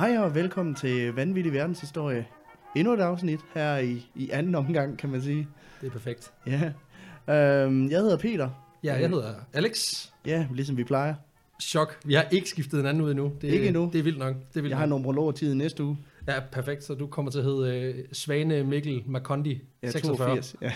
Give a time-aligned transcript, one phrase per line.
[0.00, 2.26] Hej og velkommen til Vanvittig Verdenshistorie.
[2.76, 5.48] Endnu et afsnit her i, i anden omgang, kan man sige.
[5.80, 6.32] Det er perfekt.
[6.46, 6.72] Ja.
[7.34, 8.50] Øhm, jeg hedder Peter.
[8.84, 10.06] Ja, jeg hedder Alex.
[10.26, 11.14] Ja, ligesom vi plejer.
[11.62, 11.98] Chok.
[12.04, 13.32] Vi har ikke skiftet en anden ud endnu.
[13.40, 13.90] Det, Ikke endnu.
[13.92, 14.34] Det er vildt nok.
[14.34, 14.90] Det er vildt Jeg har nok.
[14.90, 15.98] nummerolog tid næste uge.
[16.28, 16.84] Ja, perfekt.
[16.84, 20.16] Så du kommer til at hedde øh, Svane Mikkel Makondi Ja, 46.
[20.16, 20.56] 82.
[20.62, 20.72] Ja.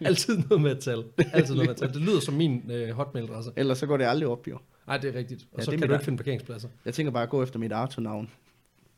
[0.08, 1.04] Altid noget med et tal.
[1.32, 1.88] Altid noget med et tal.
[1.94, 3.50] Det lyder som min øh, hotmail-adresse.
[3.56, 4.58] Ellers så går det aldrig op, jo.
[4.90, 5.46] Nej, det er rigtigt.
[5.52, 6.68] Og Ja, så det kan du ikke finde parkeringspladser.
[6.84, 8.30] Jeg tænker bare at gå efter mit Arto-navn.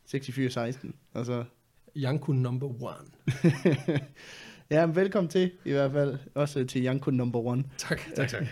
[0.07, 0.95] 6416.
[1.13, 1.45] Og så...
[1.97, 3.09] Janku number one.
[4.71, 6.19] Ja, men velkommen til i hvert fald.
[6.35, 7.65] Også til Janko number one.
[7.79, 8.43] Tak, tak, tak.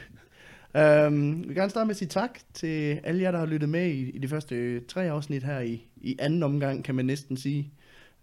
[1.07, 3.69] Um, vi vil gerne starte med at sige tak til alle jer, der har lyttet
[3.69, 7.05] med i, i de første øh, tre afsnit her i, i anden omgang, kan man
[7.05, 7.73] næsten sige.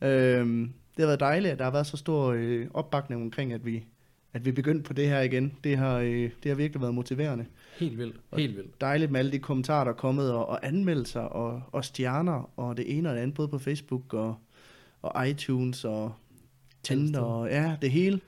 [0.01, 3.65] Um, det har været dejligt, at der har været så stor øh, opbakning omkring, at
[3.65, 3.83] vi,
[4.33, 5.53] at vi begyndte på det her igen.
[5.63, 7.45] Det har, øh, det har virkelig været motiverende.
[7.77, 8.15] Helt vildt.
[8.37, 8.81] Helt vildt.
[8.81, 12.77] Dejligt med alle de kommentarer, der er kommet, og, og anmeldelser, og, og stjerner, og
[12.77, 14.35] det ene og det andet, både på Facebook og,
[15.01, 16.13] og iTunes og
[16.83, 18.19] Tinder, og ja, det hele.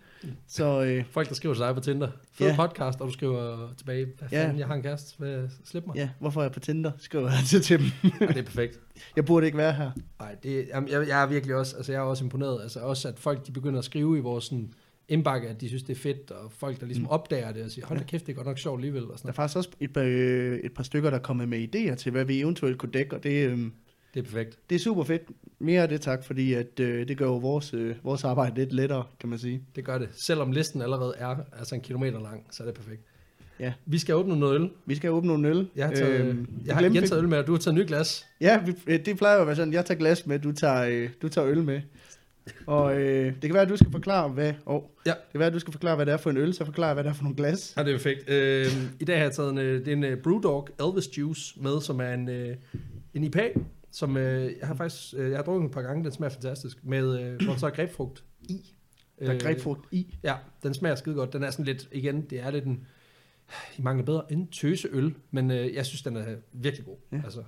[0.47, 2.07] Så øh, Folk, der skriver til dig på Tinder.
[2.33, 2.55] Fed Ja.
[2.55, 4.05] podcast, og du skriver tilbage.
[4.19, 4.43] Hvad Ja.
[4.43, 5.17] fanden, jeg har en kæreste.
[5.17, 5.95] Hvad, slip mig.
[5.95, 6.91] ja, hvorfor er jeg på Tinder?
[6.97, 7.85] Skriver jeg altid til dem.
[8.21, 8.79] Ja, det er perfekt.
[9.15, 9.91] Jeg burde ikke være her.
[10.19, 13.19] Nej, det, jeg, jeg er virkelig også, altså jeg er også imponeret, altså også at
[13.19, 14.73] folk de begynder at skrive i vores sådan,
[15.09, 17.09] indbakke, at de synes det er fedt, og folk der ligesom Mm.
[17.09, 19.01] opdager det og siger, hold da kæft, det er godt nok sjovt alligevel.
[19.03, 19.33] Og Der er sådan.
[19.33, 22.25] faktisk også et par, øh, et par stykker, der er kommet med idéer til, hvad
[22.25, 23.57] vi eventuelt kunne dække, og det, øh,
[24.13, 24.57] Det er perfekt.
[24.69, 25.21] det er super fedt.
[25.59, 28.73] Mere af det tak, fordi at, øh, det gør jo vores, øh, vores arbejde lidt
[28.73, 29.61] lettere, kan man sige.
[29.75, 30.09] Det gør det.
[30.13, 33.01] Selvom listen allerede er altså en kilometer lang, så er det perfekt.
[33.59, 33.73] Ja.
[33.85, 34.69] Vi skal åbne noget øl.
[34.85, 35.67] Vi skal åbne nogle øl.
[35.75, 37.87] Jeg har, taget, Øhm, jeg har igen taget øl med, og du har taget nyt
[37.87, 38.25] glas.
[38.41, 40.83] Ja, vi, øh, det plejer jo at være sådan, jeg tager glas med, du tager,
[40.83, 41.81] øh, du tager øl med.
[42.65, 45.11] Og øh, det kan være, at du skal forklare, hvad, oh, Ja.
[45.11, 46.93] det kan være, at du skal forklare, hvad det er for en øl, så forklare,
[46.93, 47.73] hvad det er for nogle glas.
[47.77, 48.29] Ja, det er perfekt.
[48.29, 48.65] Øh,
[48.99, 51.81] I dag har jeg taget en, øh, det er en uh, Brewdog Elvis Juice med,
[51.81, 52.55] som er en, øh,
[53.13, 53.49] en IPA,
[53.91, 56.77] som øh, jeg har faktisk øh, jeg har drukket et par gange, den smager fantastisk,
[56.83, 58.73] med, øh, hvor der så er grebfrugt i.
[59.19, 60.15] Der er grebfrugt i.
[60.23, 61.33] Ja, den smager skide godt.
[61.33, 62.85] Den er sådan lidt, igen, det er lidt en,
[63.77, 66.97] I mangler bedre, en tøseøl, men øh, jeg synes, den er virkelig god.
[67.11, 67.21] Ja.
[67.23, 67.43] Altså,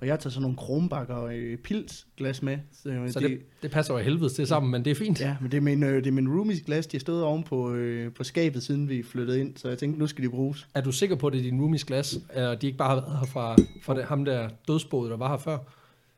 [0.00, 2.58] Og jeg har taget sådan nogle krombakker og øh, pils glas med.
[2.82, 5.20] Så, øh, så det, det passer jo helvede til sammen, men det er fint.
[5.20, 7.42] Ja, men det er min, øh, det er min roomies glas, de har stået oven
[7.42, 10.68] på, øh, på skabet, siden vi flyttede ind, så jeg tænkte, nu skal de bruges.
[10.74, 13.00] Er du sikker på, at det er din roomies glas, og de ikke bare har
[13.00, 15.58] været her fra, fra det, ham der dødsboet, der var her før?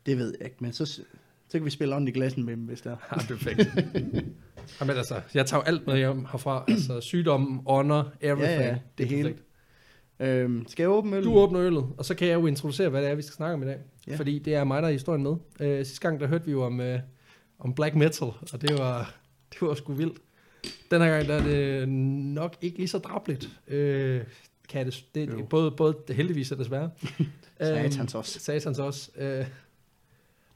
[0.07, 1.03] Det ved jeg ikke, men så, så
[1.53, 2.97] kan vi spille ånd i glassen med dem, hvis der er.
[3.13, 3.69] Ja, perfekt.
[4.81, 6.65] Jamen altså, jeg tager jo alt med hjem herfra.
[6.69, 8.61] Altså sygdom, ånder, everything.
[8.61, 9.29] Ja, ja, det er hele.
[9.29, 9.48] perfekt.
[10.21, 11.25] Øhm, skal jeg åbne øl?
[11.25, 13.55] Du åbner øllet, og så kan jeg jo introducere, hvad det er, vi skal snakke
[13.55, 13.79] om i dag.
[14.07, 14.17] Ja.
[14.17, 15.37] Fordi det er mig, der er historien med.
[15.61, 17.01] Øh, sidste gang, der hørte vi jo om, øh,
[17.59, 19.15] om black metal, og det var,
[19.53, 20.19] det var sgu vildt.
[20.91, 23.61] Den her gang, der er det nok ikke lige så drabligt.
[23.69, 24.25] Øh,
[24.69, 25.39] kan det, det, Jo.
[25.39, 26.91] det både, både det heldigvis og desværre.
[27.61, 28.39] Satans også.
[28.39, 29.11] Satans også.
[29.17, 29.47] Øh,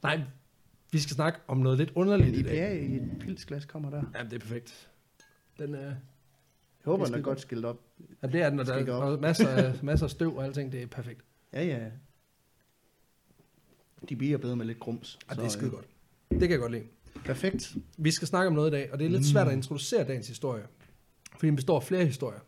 [0.03, 0.21] nej,
[0.91, 2.53] vi skal snakke om noget lidt En underligt i dag.
[2.53, 4.03] IPA i et pilsglas kommer der.
[4.15, 4.89] Jamen, det er perfekt.
[5.59, 5.91] Den, øh,
[6.85, 7.79] Jeg håber, den er godt skilt op.
[8.23, 10.81] Ja, det er den, og der er masser af, masser af støv og alting, det
[10.81, 11.21] er perfekt.
[11.53, 11.79] Ja, ja.
[14.09, 15.19] De bliver bedre med lidt grums.
[15.29, 15.85] Ja, det er så, skide øh, godt.
[16.29, 16.83] Det kan jeg godt lide.
[17.25, 17.75] Perfekt.
[17.97, 19.23] Vi skal snakke om noget i dag, og det er lidt Mm.
[19.23, 20.63] svært at introducere dagens historie.
[21.31, 22.39] Fordi den består af flere historier.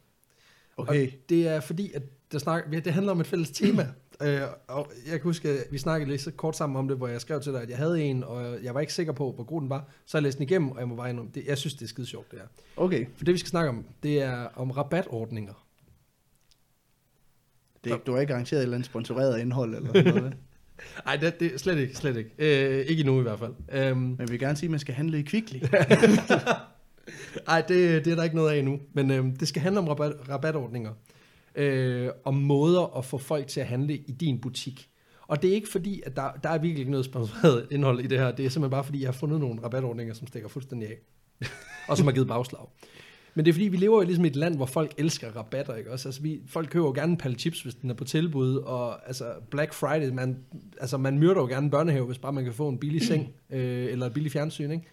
[0.77, 1.07] Okay.
[1.07, 3.93] Og det er fordi, at det, snak, det handler om et fælles tema.
[4.21, 7.07] Øh, og jeg kan huske, at vi snakkede lidt så kort sammen om det, hvor
[7.07, 9.43] jeg skrev til dig, at jeg havde en, og jeg var ikke sikker på, hvor
[9.43, 9.85] god den var.
[10.05, 11.87] Så jeg læste den igennem, og jeg må bare indrømme, det, jeg synes, det er
[11.87, 12.47] skide sjovt, det her.
[12.77, 13.05] Okay.
[13.17, 15.53] For det, vi skal snakke om, det er om rabatordninger.
[17.83, 20.33] Det er, ikke- du har ikke arrangeret et eller andet sponsoreret indhold eller noget?
[21.05, 22.29] Nej, det, det slet ikke, slet ikke.
[22.37, 23.53] Øh, ikke endnu i hvert fald.
[23.71, 25.57] Øhm, Men jeg vil gerne sige, at man skal handle i Kvickly.
[27.47, 28.79] Nej, det, det er der ikke noget af endnu.
[28.93, 30.91] Men øh, det skal handle om rabat, rabatordninger.
[31.55, 34.89] Øh, om måder at få folk til at handle i din butik.
[35.27, 38.07] Og det er ikke fordi, at der, der er virkelig ikke noget sponsoreret indhold i
[38.07, 38.31] det her.
[38.31, 40.97] Det er simpelthen bare fordi, jeg har fundet nogle rabatordninger, som stikker fuldstændig af.
[41.89, 42.67] og som har givet bagslag.
[43.35, 45.75] Men det er fordi, vi lever jo ligesom i et land, hvor folk elsker rabatter,
[45.75, 46.07] ikke også?
[46.07, 49.07] Altså, vi, folk køber jo gerne en palle chips, hvis den er på tilbud, og
[49.07, 50.37] altså, Black Friday, man,
[50.81, 53.33] altså, man myrder jo gerne en børnehave, hvis bare man kan få en billig seng,
[53.49, 54.87] øh, eller et billig fjernsyn, ikke?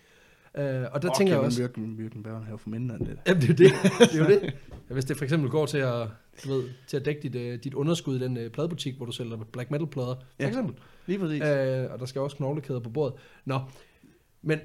[0.58, 1.60] Øh, og der Åh, tænker jeg også...
[1.60, 3.18] man Myrken, Myrken Børnehave for mindre end det.
[3.26, 3.72] Jamen, det er det.
[4.12, 4.54] det, er jo det.
[4.88, 6.06] Ja, hvis det for eksempel går til at,
[6.44, 9.12] du ved, til at dække dit, uh, dit underskud i den uh, pladebutik, hvor du
[9.12, 10.48] sælger black metal plader, for Ja.
[10.48, 10.74] eksempel.
[11.06, 11.40] Lige præcis.
[11.42, 13.14] Uh, og der skal også knoglekæder på bordet.
[13.44, 13.60] Nå,
[14.42, 14.58] men...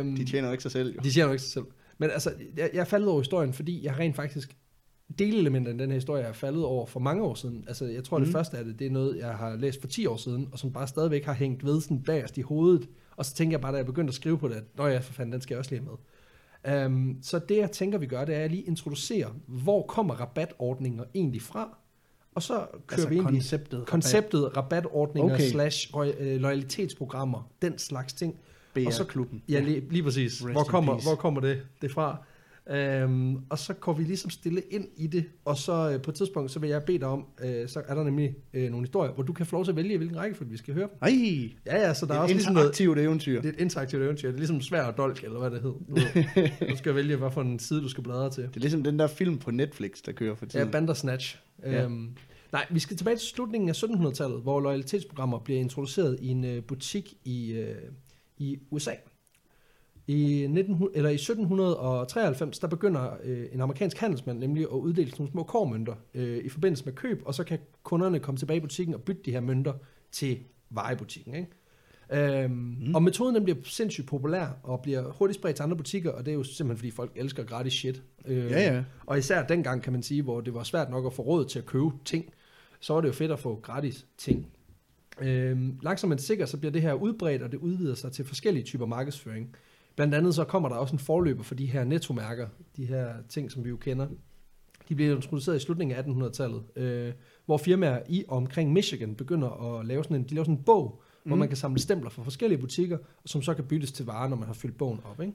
[0.00, 1.00] Um, De tjener jo ikke sig selv, jo.
[1.04, 1.64] de siger jo ikke sig selv.
[1.98, 4.56] Men altså, jeg, jeg er faldet over historien, fordi jeg har rent faktisk
[5.18, 7.64] delelementer i den her historie, jeg er faldet over for mange år siden.
[7.68, 8.24] Altså, jeg tror, mm.
[8.24, 8.32] det Mhm.
[8.32, 10.72] første af det, det er noget, jeg har læst for 10 år siden, og som
[10.72, 12.88] bare stadigvæk har hængt ved sådan bagerst i hovedet.
[13.18, 14.98] Og så tænker jeg bare, da jeg begyndte at skrive på det, at Nå ja,
[14.98, 16.86] for fanden, den skal jeg også lige have med.
[16.86, 20.14] Um, så det, jeg tænker, vi gør, det er at jeg lige introducere, hvor kommer
[20.14, 21.76] rabatordninger egentlig fra,
[22.34, 23.86] Og så kører Altså vi ind i konceptet.
[23.86, 25.48] konceptet rabatordninger Okay.
[25.50, 28.38] slash øh, loyalitetsprogrammer, den slags ting.
[28.86, 29.42] Og så- BR-klubben.
[29.48, 30.32] Ja, lige, lige præcis.
[30.44, 32.16] Rest Hvor kommer, hvor kommer det, det fra?
[32.70, 36.14] Øhm, og så går vi ligesom stille ind i det, og så øh, på et
[36.14, 39.12] tidspunkt, så vil jeg bede dig om, øh, så er der nemlig øh, nogle historier,
[39.12, 40.96] hvor du kan få lov til at vælge, hvilken rækkefølge vi skal høre dem.
[41.02, 43.40] Ej, Ja, ja, så der er også ligesom noget, interaktivt eventyr.
[43.40, 44.28] det er et interaktivt eventyr.
[44.28, 45.76] Det er ligesom svær og dolk, eller hvad det hedder.
[46.60, 48.42] Du, du skal vælge, hvad for en side du skal bladre til.
[48.42, 50.70] Det er ligesom den der film på Netflix, der kører for Ja, tiden.
[50.70, 51.38] Bandersnatch.
[51.62, 51.84] Ja.
[51.84, 52.08] Øhm,
[52.52, 56.62] nej, vi skal tilbage til slutningen af 1700-tallet, hvor loyalitetsprogrammer bliver introduceret i en øh,
[56.62, 57.74] butik i, øh,
[58.38, 58.90] i USA.
[60.08, 65.30] I, 19, eller i 1793, der begynder øh, en amerikansk handelsmand nemlig at uddele nogle
[65.30, 68.94] små kormønter øh, i forbindelse med køb, og så kan kunderne komme tilbage i butikken
[68.94, 69.72] og bytte de her mønter
[70.12, 70.38] til
[70.70, 71.34] varebutikken.
[71.34, 71.48] Ikke?
[72.12, 72.94] Øhm, mm.
[72.94, 76.30] Og metoden den bliver sindssygt populær og bliver hurtigt spredt til andre butikker, og det
[76.30, 78.02] er jo simpelthen fordi folk elsker gratis shit.
[78.26, 78.84] Øh, Ja, ja.
[79.06, 81.58] og især dengang, kan man sige, hvor det var svært nok at få råd til
[81.58, 82.24] at købe ting,
[82.80, 84.46] så var det jo fedt at få gratis ting.
[85.20, 88.64] Øhm, langsomt men sikkert, så bliver det her udbredt, og det udvider sig til forskellige
[88.64, 89.56] typer markedsføring.
[89.98, 93.50] Blandt andet så kommer der også en forløber for de her nettomærker, de her ting,
[93.50, 94.06] som vi jo kender.
[94.88, 97.12] De bliver introduceret i slutningen af 1800-tallet, øh,
[97.46, 100.62] hvor firmaer i og omkring Michigan begynder at lave sådan en, de laver sådan en
[100.64, 101.28] bog, mm.
[101.28, 101.38] hvor Mm.
[101.38, 104.46] man kan samle stempler fra forskellige butikker, som så kan byttes til varer, når man
[104.46, 105.20] har fyldt bogen op.
[105.20, 105.32] Ikke?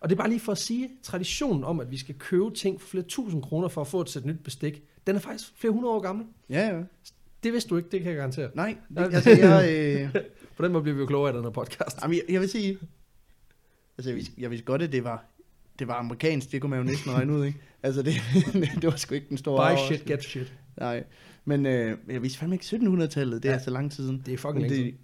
[0.00, 2.80] Og det er bare lige for at sige, traditionen om, at vi skal købe ting
[2.80, 5.72] for flere tusind kroner for at få et sæt nyt bestik, den er faktisk flere
[5.72, 6.26] hundrede år gammel.
[6.50, 6.82] Ja, ja.
[7.42, 8.50] Det vidste du ikke, det kan jeg garantere.
[8.54, 9.04] Nej, Nej.
[9.06, 9.68] det, altså jeg,
[10.14, 10.22] øh,
[10.56, 12.02] På den måde bliver vi jo klogere af den her podcast.
[12.02, 12.78] jamen, jeg, jeg vil sige,
[14.00, 15.24] altså jeg vidste, jeg vidste godt, at det var,
[15.78, 17.58] det var amerikansk, det kunne man jo næsten regne ud, ikke?
[17.82, 18.14] Altså det,
[18.80, 20.52] det var sgu ikke den store Buy shit, get shit.
[20.76, 21.04] Nej,
[21.44, 23.58] men øh, jeg vidste fandme ikke 1700-tallet, det er Ja.
[23.58, 24.22] så lang tid siden.
[24.26, 24.94] Det er fucking længe siden.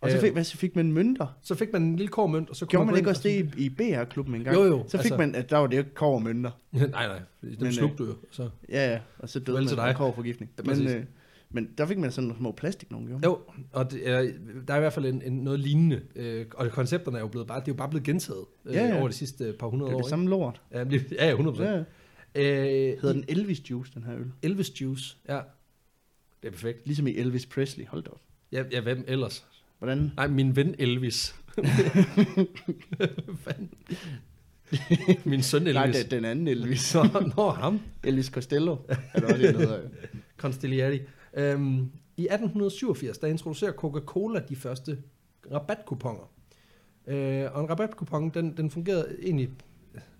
[0.00, 1.26] og så Øh, fik, hvad, så fik man mønter.
[1.42, 3.54] Så fik man en lille kormønt, og så Gjorde man gå ikke også og det
[3.58, 4.56] i, i BR-klubben engang?
[4.56, 6.50] Jo, jo, Så fik altså- man, at der var det jo ikke kår mønter.
[6.72, 8.14] nej, nej, dem Men, slugte du jo.
[8.30, 8.50] Så.
[8.68, 10.50] Ja, ja, og så døde man af kårforgiftning.
[10.64, 11.04] Men, øh,
[11.50, 13.26] men der fik man sådan nogle små plastik nogle gange.
[13.26, 13.38] Jo,
[13.72, 14.30] og det er,
[14.68, 17.46] der er i hvert fald en, en, noget lignende, øh, og koncepterne er jo blevet
[17.46, 18.98] bare, det er jo bare blevet gentaget øh, Ja, ja.
[18.98, 20.02] over de sidste par hundrede Det er år.
[20.02, 20.60] det samme lort.
[20.72, 20.84] Ja,
[21.18, 21.62] ja, ja, 100%.
[21.62, 21.78] Ja.
[22.34, 24.26] Øh, Hedder den Elvis Juice, den her øl?
[24.42, 25.40] Elvis Juice, ja.
[26.42, 26.86] Det er perfekt.
[26.86, 28.20] Ligesom i Elvis Presley, hold da op.
[28.52, 29.46] Ja, ja hvem ellers?
[29.78, 30.12] Hvordan?
[30.16, 31.34] Nej, min ven Elvis.
[35.24, 35.74] Min søn Elvis.
[35.74, 36.94] Nej, den anden Elvis.
[37.36, 37.80] Nå, ham.
[38.04, 38.76] Elvis Costello.
[38.88, 39.80] Er det også en, der hedder.
[41.36, 44.98] Øhm, I 1887, der introducerer Coca-Cola de første
[45.52, 46.30] rabatkuponer.
[47.06, 49.50] Øh, og en rabatkupon, den, den fungerede egentlig,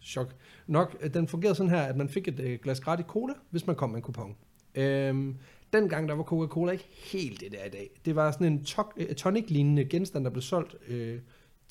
[0.02, 0.34] chok,
[0.66, 3.76] nok, den fungerede sådan her, at man fik et øh, glas gratis cola, hvis man
[3.76, 4.36] kom med en kupon.
[4.74, 5.36] Øhm,
[5.72, 7.90] dengang der var Coca-Cola ikke helt det der i dag.
[8.04, 11.20] Det var sådan en to- øh, tonic-lignende genstand, der blev solgt øh,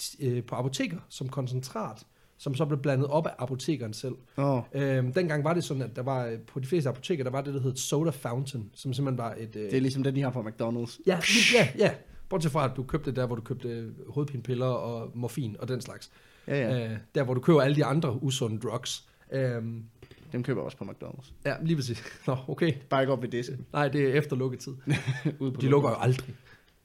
[0.02, 2.06] t- øh, på apoteker som koncentrat,
[2.38, 4.16] som så blev blandet op af apotekeren selv.
[4.38, 7.32] Åh, Øhm, dengang var det sådan, at der var øh, på de fleste apoteker, der
[7.32, 9.56] var det, der hed soda fountain, som simpelthen var et...
[9.56, 11.00] Øh, det er ligesom den, de har på McDonald's.
[11.08, 11.20] ja,
[11.56, 11.92] ja, ja.
[12.30, 15.82] Bortset fra, at du købte der, hvor du købte øh, hovedpinepiller og morfin og den
[15.82, 16.12] slags.
[16.48, 16.92] Ja, ja.
[16.92, 19.04] Øh, der, hvor du køber alle de andre usunde drugs.
[19.32, 19.84] Øhm,
[20.32, 21.32] Dem køber jeg også på McDonald's.
[21.46, 22.04] ja, lige præcis.
[22.28, 22.74] Nå, okay.
[22.90, 23.66] Bare ikke op ved disken.
[23.74, 24.74] Nej, det er efter lukketid.
[25.40, 26.36] Ude på De lukker jo aldrig.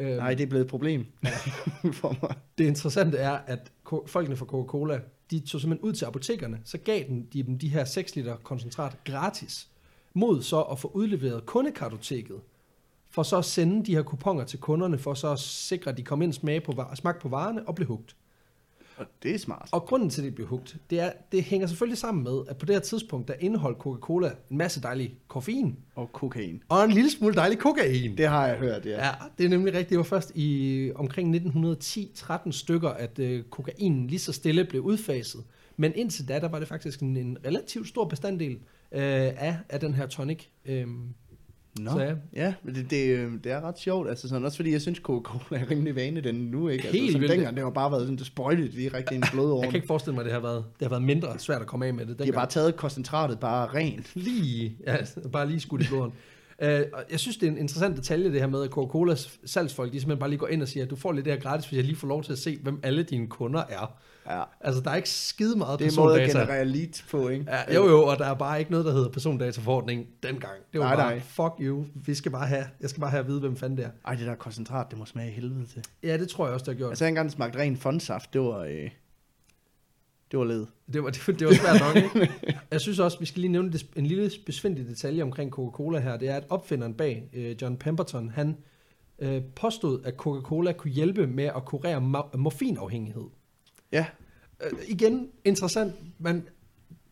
[0.01, 1.07] Øhm, Nej, det er blevet et problem
[2.01, 2.35] for mig.
[2.59, 3.73] Det interessante er, at
[4.07, 5.01] folkene fra Coca-Cola,
[5.31, 8.37] de tog simpelthen ud til apotekerne, så gav den, de dem de her 6 liter
[8.37, 9.69] koncentrat gratis,
[10.15, 12.37] mod så at få udleveret kundekartoteket,
[13.11, 16.03] for så at sende de her kuponer til kunderne, for så at sikre, at de
[16.03, 18.17] kom ind smag på, smag på varerne og blev hugt.
[19.23, 19.69] Det er smart.
[19.73, 22.57] Og grunden til, at de blev hugt, det, er, det hænger selvfølgelig sammen med, at
[22.59, 26.63] på det her tidspunkt, der indeholdt Coca-Cola en masse dejlig koffein, Og kokain.
[26.69, 28.19] og en lille smule dejlig kokain.
[28.19, 29.07] Det har jeg hørt, ja.
[29.07, 29.91] Ja, det er nemlig rigtigt.
[29.91, 35.45] Det var først i omkring 1910-13 stykker, at øh, kokain lige så stille blev udfaset.
[35.77, 38.53] Men indtil da, der var det faktisk en, en relativt stor bestanddel
[38.93, 40.45] øh, af, af den her tonic.
[40.65, 41.15] Øhm,
[41.79, 42.15] Nå, Så ja.
[42.35, 44.99] ja, men det, det, øh, det er ret sjovt, altså sådan, også fordi jeg synes,
[44.99, 46.85] Coca-Cola er rimelig vane den nu, ikke?
[46.85, 47.33] Altså, Helt som vildt.
[47.33, 49.71] dengang, det har bare været sådan, det sprøjtet direkte ind i jeg blodåren.
[49.71, 51.87] kan ikke forestille mig, at det har været, det har været mindre svært at komme
[51.87, 52.19] af med det.
[52.19, 54.11] De har bare taget koncentratet bare rent.
[54.27, 54.97] lige, ja,
[55.33, 56.13] bare lige skudt i blodet.
[56.65, 56.67] Uh,
[57.11, 60.19] jeg synes, det er en interessant detalje, det her med, at Coca-Colas salgsfolk, de simpelthen
[60.21, 61.85] bare lige går ind og siger, at du får lidt det her gratis, hvis jeg
[61.85, 63.99] lige får lov til at se, hvem alle dine kunder er.
[64.27, 66.53] Ja, Altså, der er ikke skide meget det er en måde at persondata.
[66.53, 67.45] generere leads på, ikke?
[67.49, 70.53] Ja, jo jo, og der er bare ikke noget, der hedder persondataforordning dengang.
[70.73, 71.21] Det var Nej, bare, nej.
[71.21, 73.85] fuck you, vi skal bare have, jeg skal bare have at vide, hvem fanden det
[73.85, 73.91] er.
[74.07, 75.85] Ej, det der koncentrat, det må smage helvede til.
[76.03, 76.91] Ja, det tror jeg også, der har gjort.
[76.91, 78.91] Altså, jeg engang smagt ren fondsaft, det var, øh,
[80.31, 80.67] det var led.
[80.93, 82.33] Det var, det, var- det var svært nok, ikke?
[82.71, 86.17] Jeg synes også, vi skal lige nævne det- en lille besvindig detalje omkring Coca-Cola her.
[86.17, 88.57] Det er, at opfinderen bag, øh, John Pemberton, han
[89.19, 93.25] øh, påstod, at Coca-Cola kunne hjælpe med at kurere mo- morfinafhængighed.
[93.93, 94.07] Ja,
[94.65, 96.45] Øh, igen, interessant, men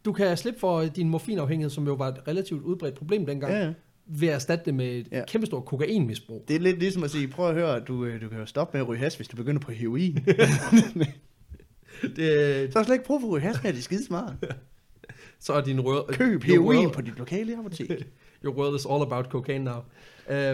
[0.04, 3.52] du kan slippe for din morfinafhængighed, som jo var et relativt udbredt problem dengang.
[3.52, 3.72] ja, ja.
[4.06, 5.24] ved at erstatte det med et Ja.
[5.28, 6.44] kæmpestort kokainmisbrug.
[6.48, 8.76] Det er lidt ligesom at sige, prøv at høre, du, øh, du kan jo stoppe
[8.76, 10.18] med at ryge hash, hvis du begynder på heroin.
[12.02, 14.32] Det, Så er slet ikke brug for at ryge mere, det er skide smart.
[15.40, 16.12] så er din rød...
[16.14, 17.90] Køb heroin på dit lokale apotek.
[18.44, 19.80] Your world is all about cocaine now.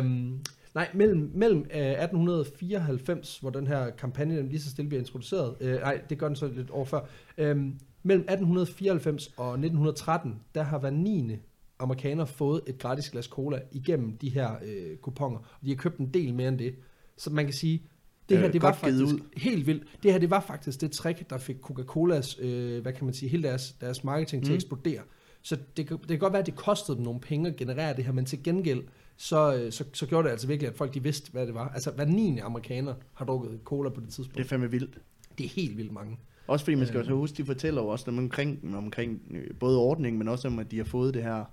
[0.01, 0.41] Um,
[0.75, 5.57] nej, mellem, mellem uh, 1894, hvor den her kampagne den lige så stille bliver introduceret,
[5.61, 7.01] uh, nej, det gør den så lidt år før,
[7.39, 11.37] um, mellem 1894 og 1913, der har hver 9.
[11.79, 15.99] amerikaner fået et gratis glas cola igennem de her uh, kuponer, og de har købt
[15.99, 16.75] en del mere end det.
[17.17, 17.83] Så man kan sige,
[18.29, 19.21] det her, Øh, det var faktisk ud.
[19.37, 19.85] helt vildt.
[20.03, 23.29] Det her, det var faktisk det trick, der fik Coca-Colas, øh, hvad kan man sige,
[23.29, 24.55] hele deres, deres marketing til Mm.
[24.55, 25.01] at eksplodere.
[25.43, 28.05] Så det, det kan godt være, at det kostede dem nogle penge at generere det
[28.05, 28.85] her, men til gengæld, øh,
[29.17, 31.69] så, så gjorde det altså virkelig, at folk de vidste, hvad det var.
[31.69, 32.39] Altså, hver 9.
[32.39, 34.37] amerikaner har drukket cola på det tidspunkt.
[34.39, 34.99] Det er fandme vildt.
[35.39, 36.19] Det er helt vildt mange.
[36.47, 39.79] Også fordi man skal jo så huske, de fortæller jo også omkring, omkring øh, både
[39.79, 41.45] ordningen, men også om, at de har fået det her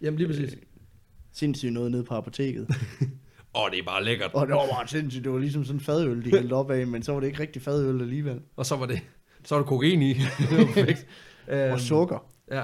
[0.00, 0.52] Jamen lige præcis.
[0.52, 0.58] øh,
[1.32, 2.66] sindssygt noget nede på apoteket.
[3.54, 4.30] Åh, oh, det er bare lækkert.
[4.34, 6.86] Og det var bare sindssygt, det var ligesom sådan en fadøl, de hældte op af,
[6.86, 8.40] men så var det ikke rigtig fadøl alligevel.
[8.56, 9.00] Og så var det,
[9.44, 10.14] så var der kokain i.
[10.50, 11.06] Det var perfekt.
[11.48, 12.26] Og Øhm, sukker.
[12.50, 12.62] Ja.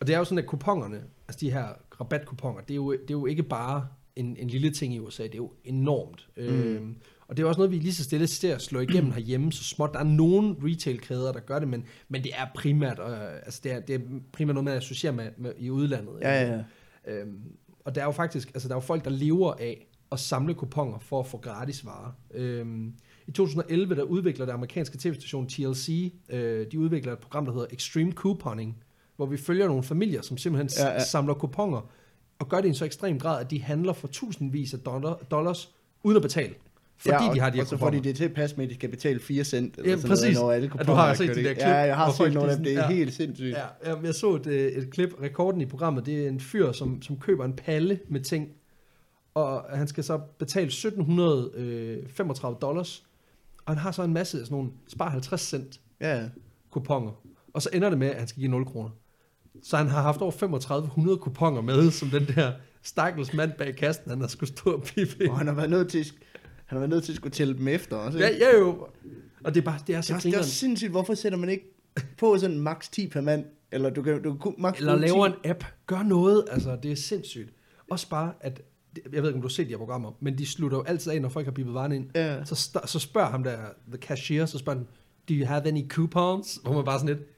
[0.00, 1.00] Og det er jo sådan, at kuponerne,
[1.30, 1.68] altså de her
[2.00, 5.22] rabatkuponer, det er jo, det er jo ikke bare en, en lille ting i USA,
[5.22, 6.28] det er jo enormt.
[6.36, 6.42] Mm.
[6.42, 6.96] Øhm,
[7.28, 9.90] og det er også noget, vi lige så stille ser slå igennem herhjemme, så småt.
[9.92, 13.72] Der er nogle retail-kæder, der gør det, men, men det er primært, øh, altså det
[13.72, 14.00] er, det er
[14.32, 16.12] primært noget, man associerer med, med i udlandet.
[16.20, 16.62] Ja, ja, ja.
[17.12, 17.40] Øhm,
[17.84, 20.54] og der er jo faktisk, altså der er jo folk, der lever af at samle
[20.54, 22.12] kuponer for at få gratis varer.
[22.34, 22.94] Øhm,
[23.26, 27.66] I 2011, der udvikler det amerikanske tv-station TLC, øh, de udvikler et program, der hedder
[27.70, 28.82] Extreme Couponing,
[29.20, 30.94] hvor vi følger nogle familier, som simpelthen Ja, ja, ja.
[30.98, 31.04] ja.
[31.04, 31.90] samler kuponer,
[32.38, 35.14] og gør det i en så ekstrem grad, at de handler for tusindvis af dollar,
[35.14, 35.70] dollars,
[36.02, 36.54] uden at betale.
[36.96, 38.56] Fordi ja, og, de har de her og så får de det til at passe
[38.56, 39.76] med, at de skal betale 4 cent.
[39.78, 40.34] Eller Ja, sådan præcis.
[40.38, 41.44] Noget, når alle At du har set kørt de i.
[41.44, 42.64] der klip, Ja, jeg har set nogle af dem.
[42.64, 42.88] Det er ja.
[42.88, 43.56] helt sindssygt.
[43.84, 47.02] Ja, jeg så et, øh, et klip, rekorden i programmet, det er en fyr, som,
[47.02, 48.48] som køber en palle med ting,
[49.34, 53.04] og han skal så betale 1735 dollars,
[53.66, 56.22] og han har så en masse af sådan nogle, spar 50 cent Ja,
[56.70, 57.12] kuponer,
[57.54, 58.90] og så ender det med, at han skal give 0 kroner.
[59.62, 62.52] Så han har haft over 3500 kuponer med, som den der
[62.82, 65.30] stakkels mand bag kassen, han har skulle stå og pippe.
[65.30, 66.04] og han har været nødt til,
[66.66, 68.18] han har været nødt til at skulle tælle dem efter også.
[68.18, 68.44] Ja, ikke?
[68.44, 68.86] ja jo.
[69.44, 70.38] Og det er bare, det er Det er, så det er grineren.
[70.40, 71.64] også sindssygt, hvorfor sætter man ikke
[72.18, 73.44] på sådan max 10 per mand?
[73.72, 75.34] Eller du kan, du kan max Eller laver 10.
[75.44, 75.64] en app.
[75.86, 76.44] Gør noget.
[76.50, 77.50] Altså, det er sindssygt.
[77.90, 78.62] Også bare, at...
[79.12, 81.12] Jeg ved ikke, om du har set de her programmer, men de slutter jo altid
[81.12, 82.06] af, når folk har bippet varen ind.
[82.14, 82.44] Ja.
[82.44, 83.56] Så, så spørger ham der,
[83.92, 84.86] the cashier, så spørger han,
[85.28, 86.60] do you have any coupons?
[86.62, 87.28] Hvor man bare sådan lidt,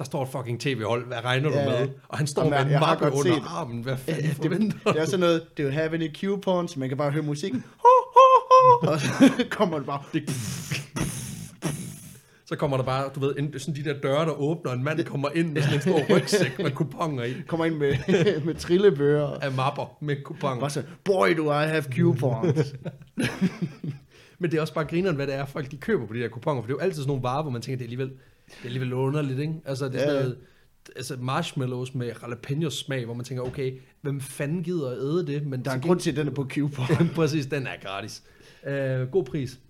[0.00, 1.64] der står et fucking tv-hold, hvad regner Ja.
[1.64, 1.88] du med?
[2.08, 3.82] Og han står Jamen, med en mappe under set- armen.
[3.82, 6.76] Hvad fanden Ja, ja, det, forventer det er sådan noget, do you have any coupons?
[6.76, 7.64] Man kan bare høre musikken.
[7.84, 9.06] Ho, ho, ho, og så
[9.58, 10.02] kommer det bare.
[10.12, 10.30] Det,
[12.46, 14.84] så kommer der bare, du ved, en, sådan de der døre, der åbner, og en
[14.84, 17.94] mand kommer ind med sådan en stor rygsæk med kuponer i, Kommer ind med,
[18.44, 19.26] med trillebøger.
[19.28, 20.60] af mapper med kuponer.
[20.60, 22.74] Bare så, boy, do I have coupons.
[24.38, 26.28] Men det er også bare grineren, hvad det er, folk de køber på de der
[26.28, 28.10] kuponer, for det er jo altid sådan nogle varer, hvor man tænker, det er alligevel,
[28.50, 29.54] det er alligevel underligt, ikke?
[29.64, 30.38] Altså, det er sådan Ja, noget,
[30.96, 35.46] altså marshmallows med jalapenos smag, hvor man tænker, okay, hvem fanden gider at æde det?
[35.46, 37.08] Men Der er en grund til, at den er på coupon.
[37.14, 38.22] Præcis, den er gratis.
[38.66, 39.60] Uh, god pris.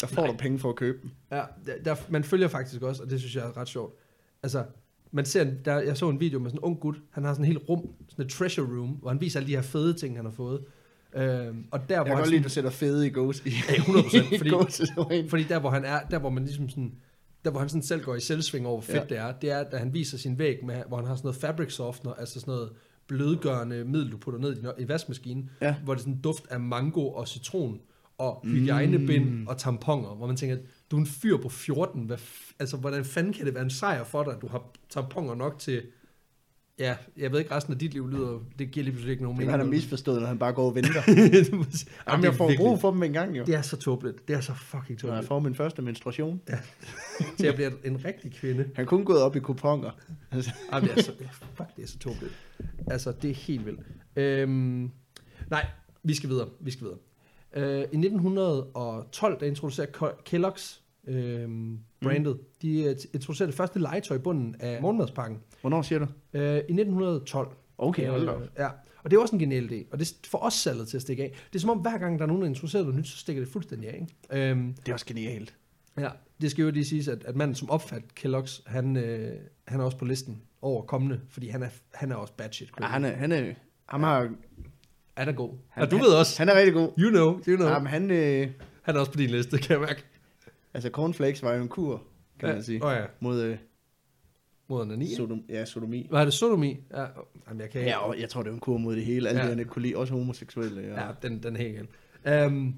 [0.00, 1.12] Der får du penge for at købe den.
[1.32, 3.94] Ja, der, der, man følger faktisk også, og det synes jeg er ret sjovt.
[4.42, 4.64] Altså,
[5.12, 7.32] man ser, en- der, jeg så en video med sådan en ung gut, han har
[7.32, 9.94] sådan en helt rum, sådan et treasure room, hvor han viser alle de her fede
[9.94, 10.60] ting, han har fået.
[11.16, 13.10] Øhm, og der, Jeg hvor kan han godt lide, at du sætter fede i.
[13.10, 15.28] I, Ja, 100%, i fordi-.
[15.28, 16.92] Fordi der, hvor han er, der hvor man ligesom sådan,
[17.44, 19.14] der hvor han sådan selv går i selvsving over, hvor fedt Ja.
[19.14, 21.40] det er, det er, da han viser sin væg, med, hvor han har sådan noget
[21.40, 22.70] fabric softener, altså sådan noget
[23.06, 25.74] blødgørende middel, du putter ned i, i vaskemaskinen, Ja.
[25.84, 27.80] hvor det er sådan en duft af mango og citron,
[28.18, 29.46] og hygiejnebind mm.
[29.46, 30.56] og tamponer, hvor man tænker,
[30.90, 33.70] du er en fyr på 14, hvad f- altså hvordan fanden kan det være en
[33.70, 35.82] sejr for dig, at du har tamponer nok til,
[36.80, 39.38] ja, jeg ved ikke, resten af dit liv lyder, det giver lige pludselig ikke nogen
[39.38, 39.50] mening.
[39.52, 40.90] han have misforstået, når han bare går og venter.
[41.06, 41.66] Jamen,
[42.08, 43.44] Jamen, jeg får brug for dem en gang, jo.
[43.44, 44.28] Det er så tåbeligt.
[44.28, 45.26] Det er så fucking Når jeg tåbeligt.
[45.28, 46.40] får min første menstruation.
[47.36, 48.68] Til jeg bliver en rigtig kvinde.
[48.74, 49.90] Han kunne gået op i kuponer.
[50.30, 51.12] Altså, Ej, det er så,
[51.54, 52.32] fuck, det er så tåbeligt.
[52.86, 53.80] Altså, det er helt vildt.
[54.16, 54.90] Øhm,
[55.50, 55.66] nej,
[56.02, 56.48] vi skal videre.
[56.60, 56.98] Vi skal videre.
[57.56, 62.36] Øh, I 1912, der introducerer Ke- Kellogg's øhm, brandet.
[62.36, 62.42] Mm.
[62.62, 65.38] De øh, introducerer det første legetøj i bunden af morgenmadspakken.
[65.60, 66.06] Hvornår siger du?
[66.32, 67.48] Øh, I 1912.
[67.78, 68.32] Okay, hold da.
[68.32, 68.68] Øh, ja.
[69.02, 71.22] Og det er også en genial idé, og det får også salget til at stikke
[71.22, 71.30] af.
[71.52, 73.42] Det er som om, hver gang der er nogen, der introducerer noget nyt, så stikker
[73.42, 73.94] det fuldstændig af.
[74.30, 74.50] Ikke?
[74.50, 75.54] Øhm, Det er også genialt.
[75.98, 76.08] Ja,
[76.40, 79.32] det skal jo lige siges, at, at manden, som opfandt Kellogg's, han, øh,
[79.68, 82.70] han er også på listen over kommende, fordi han er, han er også bad shit.
[82.80, 83.52] Ja, han er, han er,
[83.88, 84.30] han har,
[85.16, 85.52] Han er god.
[85.68, 86.88] han, og du han, ved også, Han er rigtig god.
[86.98, 87.68] you know, you know.
[87.68, 88.48] Ja, men han, øh,
[88.82, 90.04] Han er også på din liste, kan jeg mærke.
[90.74, 92.02] altså cornflakes var jo en kur,
[92.40, 93.04] kan man sige, oh, ja.
[93.20, 93.58] mod, øh,
[94.70, 95.14] mod onani.
[95.14, 96.06] Sodom, ja, sodomi.
[96.10, 96.76] Hvad er det, sodomi?
[96.90, 97.06] Ja,
[97.48, 99.28] jamen, jeg kan Ja, og jeg tror, det er en kur mod det hele.
[99.28, 99.54] Alle Ja.
[99.54, 100.80] de kunne lide, også homoseksuelle.
[100.80, 101.06] Ja.
[101.06, 101.76] Ja, den, den er helt
[102.24, 102.46] galt.
[102.46, 102.74] Um,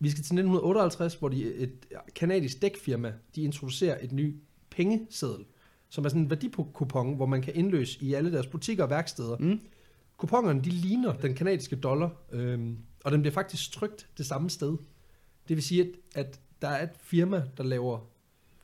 [0.00, 1.72] vi skal til 1958, hvor de, et
[2.14, 4.36] kanadisk dækfirma, de introducerer et ny
[4.70, 5.44] pengeseddel,
[5.88, 9.36] som er sådan en værdikupon, hvor man kan indløse i alle deres butikker og værksteder.
[9.38, 9.60] Mm.
[10.16, 14.76] Kuponerne, de ligner den kanadiske dollar, øhm, og den bliver faktisk trykt det samme sted.
[15.48, 17.98] Det vil sige, at, at der er et firma, der laver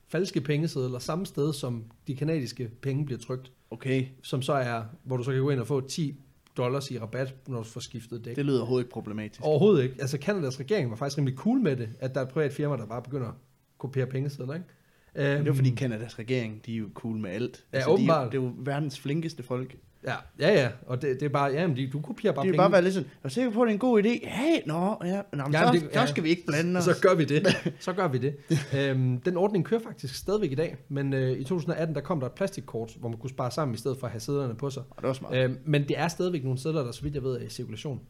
[0.08, 5.16] falske pengesedler samme sted, som de kanadiske penge bliver trykt, Okay, som så er, hvor
[5.16, 6.14] du så kan gå ind og få 10
[6.56, 8.36] dollars i rabat, når du får skiftet dæk.
[8.36, 9.40] det lyder overhovedet ikke problematisk.
[9.44, 9.94] Overhovedet ikke.
[10.00, 12.76] Altså, Kanadas regering var faktisk rimelig cool med det, at der er et privat firma,
[12.76, 13.34] der bare begynder at
[13.78, 14.66] kopiere pengesedler, ikke?
[15.14, 17.64] Men det er Øhm, fordi Kanadas regering, de er jo cool med alt.
[17.72, 18.32] Ja, de, er jo- åbenbart.
[18.32, 19.76] det er jo verdens flinkeste folk.
[20.06, 20.68] Ja, ja, ja.
[20.86, 22.62] Og det, det er bare, ja, men de, du kopierer bare de vil penge.
[22.62, 24.28] bare være lidt sådan, er du sikker på, at det er en god idé?
[24.28, 25.20] Hey, nå, ja.
[25.32, 26.06] Nå, men Ja, så, det- det, ja.
[26.06, 26.84] så skal vi ikke blande os.
[26.84, 27.46] Så gør vi det.
[27.80, 28.34] Så gør vi det.
[28.76, 32.26] øhm, den ordning kører faktisk stadigvæk i dag, men øh, i 2018 der kom der
[32.26, 34.82] et plastikkort, hvor man kunne spare sammen i stedet for at have sædlerne på sig.
[34.90, 35.34] Og det var smart.
[35.36, 38.00] Øhm, men det er stadigvæk nogle sædler, der så vidt jeg ved er i cirkulation.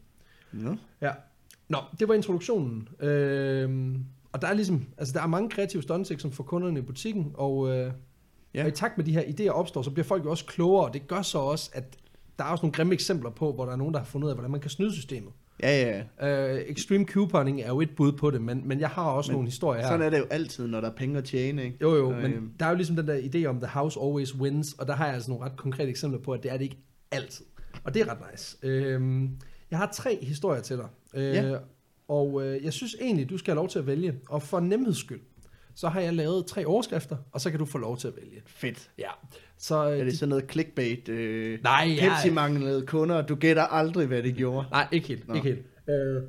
[0.51, 0.75] Nå.
[1.01, 1.11] Ja.
[1.69, 2.87] Nå, det var introduktionen.
[2.99, 6.81] Øhm, og der er ligesom, altså der er mange kreative stunts, som får kunderne i
[6.81, 7.91] butikken, og, øh,
[8.53, 8.61] Ja.
[8.63, 10.93] og i takt med de her idéer opstår, så bliver folk jo også klogere, og
[10.93, 11.97] det gør så også, at
[12.39, 14.29] der er også nogle grimme eksempler på, hvor der er nogen, der har fundet ud
[14.29, 15.31] af, hvordan man kan snyde systemet.
[15.63, 16.53] Ja, ja.
[16.55, 19.35] Øh, extreme couponing er jo et bud på det, men, men jeg har også Men
[19.35, 19.87] nogle historier her.
[19.87, 21.77] Sådan er det jo altid, når der er penge at tjene, ikke?
[21.81, 24.35] Jo, jo, Øh, men der er jo ligesom den der idé om, the house always
[24.35, 26.63] wins, og der har jeg altså nogle ret konkrete eksempler på, at det er det
[26.63, 26.77] ikke
[27.11, 27.45] altid.
[27.83, 28.57] Og det er ret nice.
[28.63, 29.29] Øhm,
[29.71, 31.57] jeg har tre historier til dig, øh, Ja.
[32.07, 34.15] og øh, jeg synes egentlig, du skal have lov til at vælge.
[34.29, 35.21] Og for nemheds skyld,
[35.79, 38.41] så har jeg lavet tre overskrifter, og så kan du få lov til at vælge.
[38.45, 38.89] Fedt.
[38.97, 39.09] Ja.
[39.57, 41.09] Så, øh, Er det sådan noget clickbait?
[41.09, 42.09] Øh, Nej, ja.
[42.09, 43.21] Pepsi manglede kunder.
[43.21, 44.67] Du gætter aldrig, hvad det gjorde.
[44.71, 45.27] Nej, ikke helt.
[45.27, 45.33] Nå.
[45.33, 45.65] Ikke helt.
[45.89, 46.23] Øh,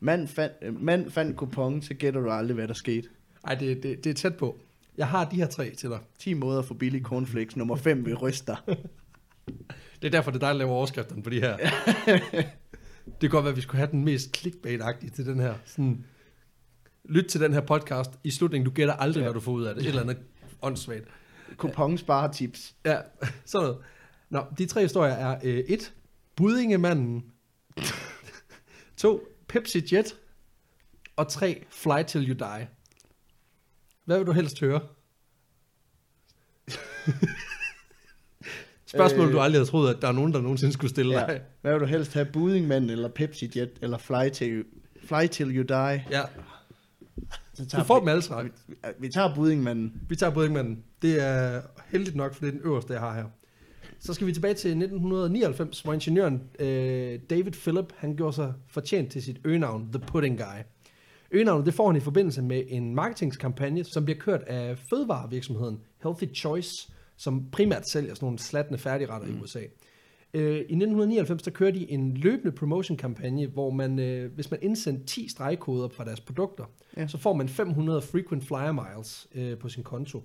[0.00, 3.08] Mand fandt, øh, mand fandt kupon, så gætter du aldrig, hvad der skete.
[3.44, 4.58] ej, det, det, det er tæt på.
[4.96, 5.98] Jeg har de her tre til dig.
[6.18, 7.56] 10 måder for billig cornflakes.
[7.56, 8.56] Nummer 5 ved ryster.
[10.02, 11.56] Det er derfor, det er dig, der laver overskrifterne på de her.
[13.06, 15.54] det kan godt være, at vi skulle have den mest clickbait-agtige til den her.
[15.64, 16.04] Sådan,
[17.08, 18.10] lyt til den her podcast.
[18.24, 19.24] I slutningen, du gætter aldrig, Ja.
[19.26, 19.82] hvad du får ud af det.
[19.82, 20.18] Et eller andet
[20.62, 21.04] åndssvagt.
[21.56, 22.74] Kupon sparetips.
[22.84, 23.00] Ja,
[23.44, 23.78] sådan noget.
[24.30, 25.92] Nå, de tre historier er øh, et,
[26.36, 27.24] Budingemanden.
[28.96, 30.16] to, Pepsi Jet.
[31.16, 32.68] Og tre, Fly Till You Die.
[34.04, 34.80] Hvad vil du helst høre?
[38.86, 39.32] Spørgsmål, Øh.
[39.32, 41.26] du aldrig havde troet, at der er nogen, der nogensinde skulle stille Ja.
[41.26, 41.40] dig.
[41.60, 42.26] Hvad vil du helst have?
[42.32, 44.64] Budingmand eller Pepsi Jet eller Fly Till,
[45.04, 46.04] fly till You Die?
[46.10, 46.22] Ja,
[47.54, 48.44] Så du får dem alle tre.
[48.44, 48.50] vi,
[48.98, 50.00] vi tager Budingmanden.
[50.08, 50.84] Vi tager Budingmanden.
[51.02, 53.24] Det er heldigt nok, for det er den øverste, jeg har her.
[54.00, 59.12] Så skal vi tilbage til 1999, hvor ingeniøren øh, David Phillip, han gjorde sig fortjent
[59.12, 60.62] til sit øgenavn, The Pudding Guy.
[61.30, 66.36] Øgenavnet det får han i forbindelse med en marketingskampagne, som bliver kørt af fødevarevirksomheden Healthy
[66.36, 69.36] Choice, som primært sælger sådan nogle slattende færdigretter mm.
[69.36, 69.60] i USA.
[70.34, 75.06] Øh, I 1999 der kørte de en løbende promotion-kampagne, hvor man, øh, hvis man indsendte
[75.06, 76.64] 10 stregkoder fra deres produkter,
[76.96, 77.06] Ja.
[77.06, 80.22] så får man 500 frequent flyer miles øh, på sin konto.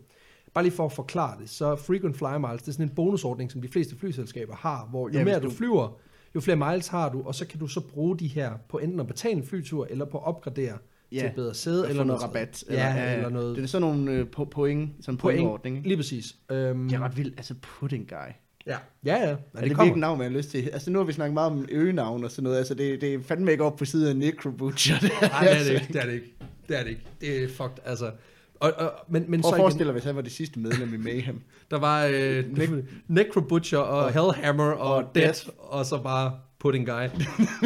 [0.53, 3.51] Bare lige for at forklare det, så frequent flyer miles, det er sådan en bonusordning,
[3.51, 5.97] som de fleste flyselskaber har, hvor jo Ja, mere du du- flyver,
[6.35, 8.99] jo flere miles har du, og så kan du så bruge de her på enten
[8.99, 10.77] at betale en flytur, eller på at opgradere
[11.11, 12.63] Ja, til et bedre sæde, Eller eller noget rabat.
[12.69, 15.75] Ja, ja, eller noget Det er sådan nogle øh, po- point, sådan en pointordning.
[15.77, 15.87] ikke?
[15.87, 16.35] Lige præcis.
[16.51, 17.33] Øhm, Det er ret vildt.
[17.37, 18.31] Altså pudding guy.
[18.67, 19.21] Ja, ja, ja.
[19.21, 20.69] Er ja det, det virkelig navn, man har lyst til?
[20.73, 22.57] Altså nu har vi snakket meget om øgenavn og sådan noget.
[22.57, 24.99] Altså det, det er fandme ikke op på siden af Necro Butcher.
[24.99, 25.87] Det Nej, det er det ikke.
[25.93, 26.33] Det er det ikke.
[26.67, 27.01] Det er det ikke.
[27.21, 28.11] Det er fucked, altså.
[28.59, 30.93] Og, og, men, men Prøv så at forestille dig, hvis han var det sidste medlem
[30.93, 31.41] i Mayhem.
[31.71, 35.47] der var øh, Nec- Necro Butcher og Hellhammer og, og Death, Death.
[35.57, 36.31] og så bare
[36.63, 37.07] Pudding Guy.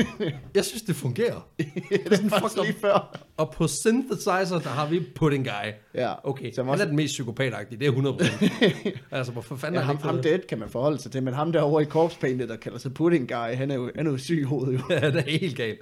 [0.55, 1.49] jeg synes, det fungerer.
[1.57, 3.17] det er faktisk lige før.
[3.37, 5.71] Og på synthesizer, der har vi Pudding Guy.
[5.93, 6.13] Ja.
[6.23, 8.97] Okay, Som han også, er den mest psykopatagtige, det er 100%.
[9.17, 11.51] altså, hvorfor fanden ja, han ham, ham dead kan man forholde sig til, men ham
[11.51, 14.17] derovre i Corpse Painted, der kalder sig Pudding Guy, han er jo, han er jo
[14.17, 14.79] syg i hovedet jo.
[14.89, 15.79] ja, det er helt galt.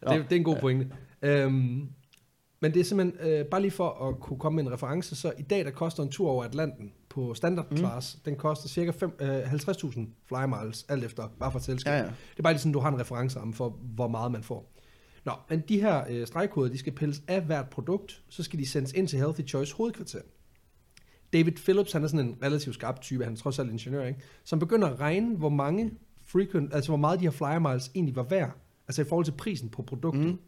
[0.00, 0.86] Det, det er en god pointe.
[1.22, 1.88] Øhm,
[2.60, 5.32] men det er simpelthen, øh, bare lige for at kunne komme med en reference, så
[5.38, 7.76] i dag der koster en tur over Atlanten på standard Mm.
[7.76, 11.92] class, den koster cirka fem, øh, 50.000 fly miles, alt efter, bare for selskab.
[11.92, 12.04] Ja, ja.
[12.04, 14.72] Det er bare lige sådan, du har en referenceramme for, hvor meget man får.
[15.24, 18.66] Nå, men de her øh, stregkoder, de skal pilles af hvert produkt, så skal de
[18.68, 20.20] sendes ind til Healthy Choice hovedkvarter.
[21.32, 24.20] David Phillips, han er sådan en relativt skarp type, han er trods alt ingeniør, ikke?
[24.44, 25.90] som begynder at regne, hvor mange
[26.26, 28.50] frequent, altså hvor meget de her flyer miles egentlig var værd,
[28.88, 30.22] altså i forhold til prisen på produktet.
[30.22, 30.28] Mm.
[30.30, 30.38] Mm.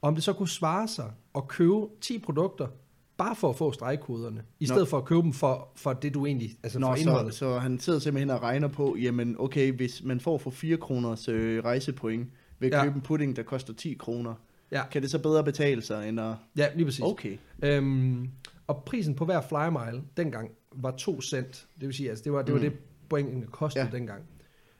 [0.00, 2.66] Og om det så kunne svare sig at købe 10 produkter,
[3.16, 4.74] bare for at få stregkoderne, i Nå.
[4.74, 7.34] stedet for at købe dem for, for det, du egentlig, altså Nå, for så, indholdet.
[7.34, 11.28] så han sidder simpelthen og regner på, jamen okay, hvis man får for 4 kroners
[11.28, 12.84] øh, rejsepoint ved at Ja.
[12.84, 14.34] købe en pudding, der koster 10 kroner,
[14.72, 14.82] Ja.
[14.90, 16.34] kan det så bedre betale sig, end at...
[16.56, 17.00] Ja, lige præcis.
[17.04, 17.36] Okay.
[17.62, 18.30] Øhm,
[18.66, 21.66] og prisen på hver flyer mile dengang var 2 cent.
[21.80, 22.64] Det vil sige, altså det var det, var Mm.
[22.64, 22.72] det
[23.08, 23.90] pointen kostede ja.
[23.96, 24.22] dengang.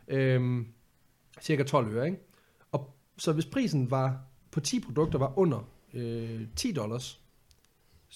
[0.09, 0.67] Øhm,
[1.41, 2.19] cirka 12 øre, ikke?
[2.73, 4.19] Og så hvis prisen var
[4.51, 7.21] på 10 produkter var under øh, 10 dollars,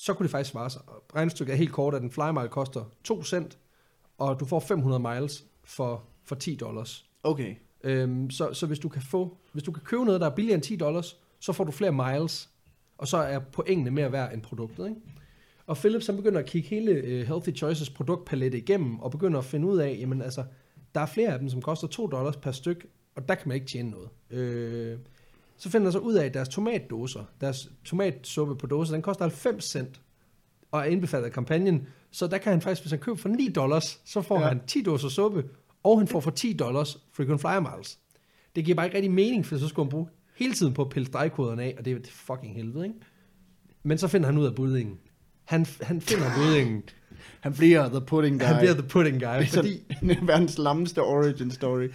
[0.01, 0.83] så kunne det faktisk svare sig.
[1.15, 3.59] Regnestykket er helt kort, at en flymile koster 2 cent,
[4.19, 7.07] og du får 500 miles for, for 10 dollars.
[7.23, 7.55] Okay.
[7.85, 10.55] Øhm, så, så hvis du kan få, hvis du kan købe noget, der er billigere
[10.55, 12.51] end 10 dollars, så får du flere miles,
[12.99, 14.89] og så er pointene mere værd end produktet.
[14.89, 15.01] Ikke?
[15.67, 19.45] Og Philips han begynder at kigge hele uh, Healthy Choices produktpalette igennem, og begynder at
[19.45, 20.45] finde ud af, jamen altså,
[20.95, 22.87] der er flere af dem, som koster 2 dollars per styk,
[23.17, 24.09] og der kan man ikke tjene noget.
[24.31, 24.99] Øh,
[25.61, 29.25] så finder han så ud af, at deres tomatdåser, deres tomatsuppe på dåse, den koster
[29.25, 30.01] 90 cent,
[30.70, 33.49] og er indbefattet af kampagnen, så der kan han faktisk, hvis han køber for 9
[33.55, 34.46] dollars, så får Ja.
[34.49, 35.44] han 10 dåser suppe,
[35.83, 37.99] og han får for 10 dollars frequent flyer miles.
[38.57, 40.88] Det giver bare ikke rigtig mening, for så skulle han bruge hele tiden på at
[40.90, 42.96] pille stregkoderne af, og det er fucking helvede, ikke?
[43.83, 44.99] Men så finder han ud af buddingen.
[45.44, 46.83] Han, han finder buddingen.
[47.40, 48.44] Han bliver the pudding guy.
[48.46, 49.83] Han bliver the pudding guy, er fordi...
[50.27, 51.88] verdens lammeste origin story.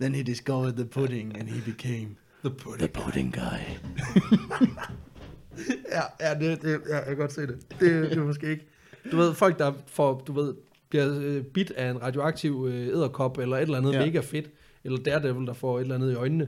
[0.00, 2.08] Then he discovered the pudding, and he became
[2.44, 2.78] The pudding.
[2.78, 3.60] the pudding guy.
[5.92, 7.56] Ja, ja, det, det, ja, jeg kan godt se det.
[7.80, 8.10] det.
[8.10, 8.66] Det er måske ikke...
[9.12, 10.54] Du ved, folk der får, du ved,
[10.90, 14.04] bliver øh, bit af en radioaktiv øh, æderkop, eller et eller andet Ja.
[14.06, 14.50] mega fedt,
[14.84, 16.46] eller Daredevil, der får et eller andet i øjnene,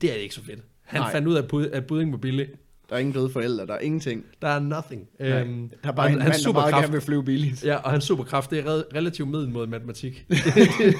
[0.00, 0.60] det er ikke så fedt.
[0.82, 1.12] Han Nej.
[1.12, 2.48] Fandt ud af, at at budding var billig.
[2.88, 4.24] Der er ingen døde forældre, der er ingenting.
[4.42, 5.08] Der er nothing.
[5.20, 7.24] Nej, Øhm, der er bare og en hans mand, der meget superkraft- gerne vil flyve
[7.24, 7.64] billigt.
[7.64, 10.26] Ja, og hans superkraft, det er re- relativt middel mod matematik.
[10.28, 10.94] det,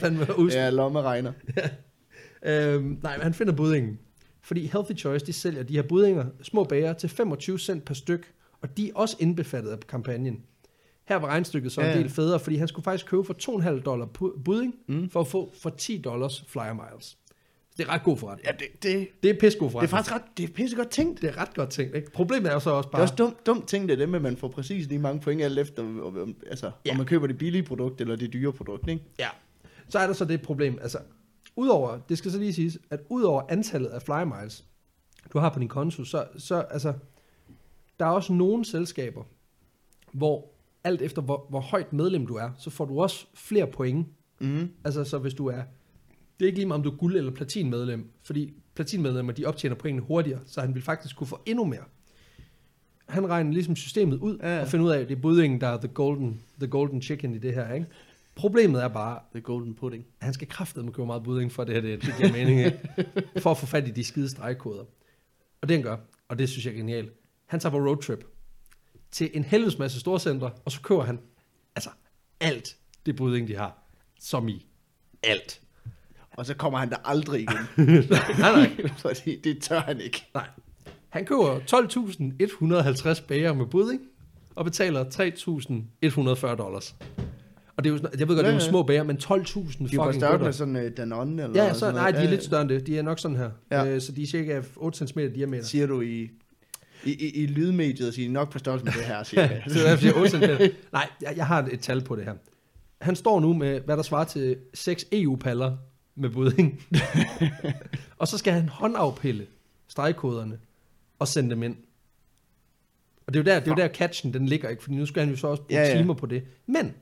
[0.00, 1.32] fandme us- Ja, lommeregner.
[2.46, 3.98] Øhm, nej, men han finder buddingen.
[4.42, 8.32] Fordi Healthy Choice, de sælger de her buddinger, små bager, til 25 cent per styk,
[8.62, 10.42] og de er også indbefattet af kampagnen.
[11.08, 11.98] Her var regnstykket så en ja.
[11.98, 13.34] del federe, fordi han skulle faktisk købe for
[13.78, 14.06] 2,5 dollar
[14.44, 15.10] budding, Mm.
[15.10, 17.18] for at få for 10 dollars flyer miles.
[17.76, 18.46] Det er ret god forretning.
[18.46, 19.90] Ja, det, det, Det er pissegod det er forretning.
[19.90, 21.22] faktisk ret, det er pissegodt tænkt.
[21.22, 21.94] det er ret godt tænkt.
[21.96, 22.10] Ikke?
[22.10, 23.00] Problemet er jo så også Det bare...
[23.00, 25.20] er også dumt, dumt ting, det er det med, at man får præcis lige mange
[25.20, 26.90] point alt efter, om- om- altså, Ja.
[26.90, 29.02] om man køber det billige produkt eller det dyre produkt, ikke?
[29.18, 29.28] Ja.
[29.88, 30.98] Så er der så det problem, altså,
[31.56, 34.64] udover, det skal så lige siges, at udover antallet af fly miles,
[35.32, 36.92] du har på din konto, så, så altså,
[37.98, 39.24] der er også nogle selskaber,
[40.12, 40.48] hvor
[40.84, 44.06] alt efter hvor, hvor højt medlem du er, så får du også flere point.
[44.40, 44.68] Mm.
[44.84, 45.62] Altså, så hvis du er,
[46.38, 49.76] det er ikke lige meget, om du er guld- eller platinmedlem, fordi platinmedlemmer, de optjener
[49.76, 51.84] pointene hurtigere, så han vil faktisk kunne få endnu mere.
[53.08, 54.60] Han regner ligesom systemet ud, ja.
[54.60, 57.34] og finder ud af, at det er buddingen, der er the golden, the golden chicken
[57.34, 57.86] i det her, ikke?
[58.36, 60.04] Problemet er bare, The golden pudding.
[60.20, 62.78] han skal kraftedeme købe meget budding, for det her det, det giver mening, ikke?
[63.42, 64.84] for at få fat i de skide stregkoder.
[65.62, 65.96] Og det han gør,
[66.28, 67.12] og det synes jeg er genialt,
[67.46, 68.24] han tager på roadtrip
[69.10, 71.18] til en helvedes masse storcentre, og så køber han
[71.76, 71.90] altså
[72.40, 73.78] alt det budding, de har,
[74.20, 74.66] som i
[75.22, 75.60] alt.
[76.36, 77.58] Og så kommer han der aldrig igen.
[78.38, 80.26] nej, nej, Fordi det tør han ikke.
[80.34, 80.48] nej.
[81.08, 81.58] Han køber
[83.18, 84.00] 12.150 bager med budding,
[84.54, 86.94] og betaler 3.140 dollars.
[87.76, 88.68] Og det er jo sådan, jeg ved godt, det er Ja, jo ja.
[88.70, 91.74] små bager, men 12.000 De er fucking bare større med sådan uh, Danone eller Ja,
[91.74, 92.86] så, nej, de er Ja, lidt større end det.
[92.86, 93.50] De er nok sådan her.
[93.70, 93.82] Ja.
[93.84, 93.94] Ja.
[93.94, 95.64] Øh, så de er cirka 8 cm diameter.
[95.64, 96.30] Siger du i,
[97.04, 99.62] i, i, i lydmediet, siger de nok på størrelse med det her, siger jeg.
[99.68, 100.74] så derfor siger jeg 8 cm.
[100.92, 102.34] Nej, jeg, jeg har et tal på det her.
[103.00, 105.76] Han står nu med, hvad der svarer til 6 EU-paller
[106.14, 106.82] med budding.
[108.18, 109.46] og så skal han håndafpille
[109.88, 110.58] stregkoderne
[111.18, 111.76] og sende dem ind.
[113.26, 114.82] Og det er jo der, det er jo der catchen den ligger, ikke?
[114.82, 115.96] Fordi nu skal han jo så også bruge Ja, ja, ja.
[115.96, 116.02] ja.
[116.02, 116.42] timer på det.
[116.66, 116.94] Men,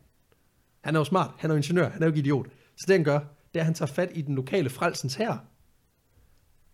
[0.84, 2.46] han er jo smart, han er jo ingeniør, han er jo ikke idiot.
[2.76, 5.36] Så det han gør, det er, at han tager fat i den lokale frelsens her.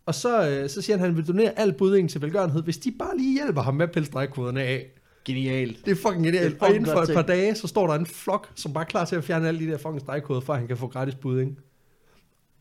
[0.05, 2.77] Og så, øh, så siger han, at han vil donere al buddingen til velgørenhed, hvis
[2.77, 4.87] de bare lige hjælper ham med at pille stregkoderne af.
[5.25, 5.85] Genialt.
[5.85, 6.53] Det er fucking genialt.
[6.53, 8.73] Det er Og fucking inden for et par dage, så står der en flok, som
[8.73, 10.77] bare er klar til at fjerne alle de der fucking stregkoder, for at han kan
[10.77, 11.57] få gratis budding.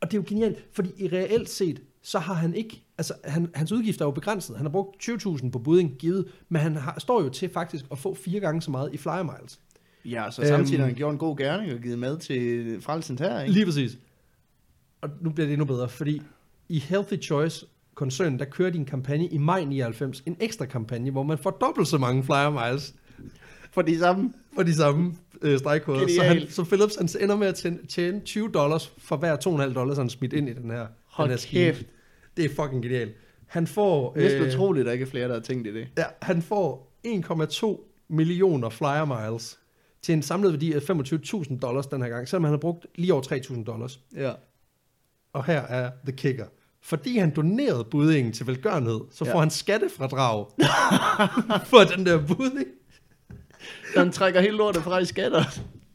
[0.01, 3.51] Og det er jo genialt, fordi i reelt set, så har han ikke, altså han,
[3.55, 4.57] hans udgifter er jo begrænset.
[4.57, 7.99] Han har brugt 20.000 på budding givet, men han har, står jo til faktisk at
[7.99, 9.61] få fire gange så meget i flyer miles.
[10.05, 10.97] Ja, så samtidig har han Øhm.
[10.97, 13.53] gjort en god gerning og givet mad til frelsens her, ikke?
[13.53, 13.99] Lige præcis.
[15.01, 16.23] Og nu bliver det endnu bedre, fordi
[16.69, 21.11] i Healthy Choice koncernen, der kører de en kampagne i maj 99, en ekstra kampagne,
[21.11, 22.95] hvor man får dobbelt så mange flyer miles
[23.71, 24.33] For de samme.
[24.55, 26.09] for de samme øh, stregkoder.
[26.09, 29.37] Så, han, så Philips han ender med at tjene, tjene 20 dollars for hver
[29.69, 31.87] 2,5 dollars, han smidt ind i den her, Hold den her kæft.
[32.37, 33.13] Det er fucking genialt.
[33.47, 35.89] Han får, Næsten øh, utroligt, at der ikke er flere, der har tænkt i det.
[35.99, 39.59] ja, han får 1,2 millioner flyer miles
[40.03, 43.13] til en samlet værdi af 25.000 dollars den her gang, selvom han har brugt lige
[43.15, 44.01] over 3.000 dollars.
[44.17, 44.33] Ja.
[45.33, 46.47] Og her er the kicker.
[46.83, 49.35] Fordi han donerede buddingen til velgørenhed, så Ja.
[49.35, 50.47] får han skattefradrag
[51.71, 52.67] for den der budding.
[53.95, 55.45] Så han trækker hele lortet fra i skatter.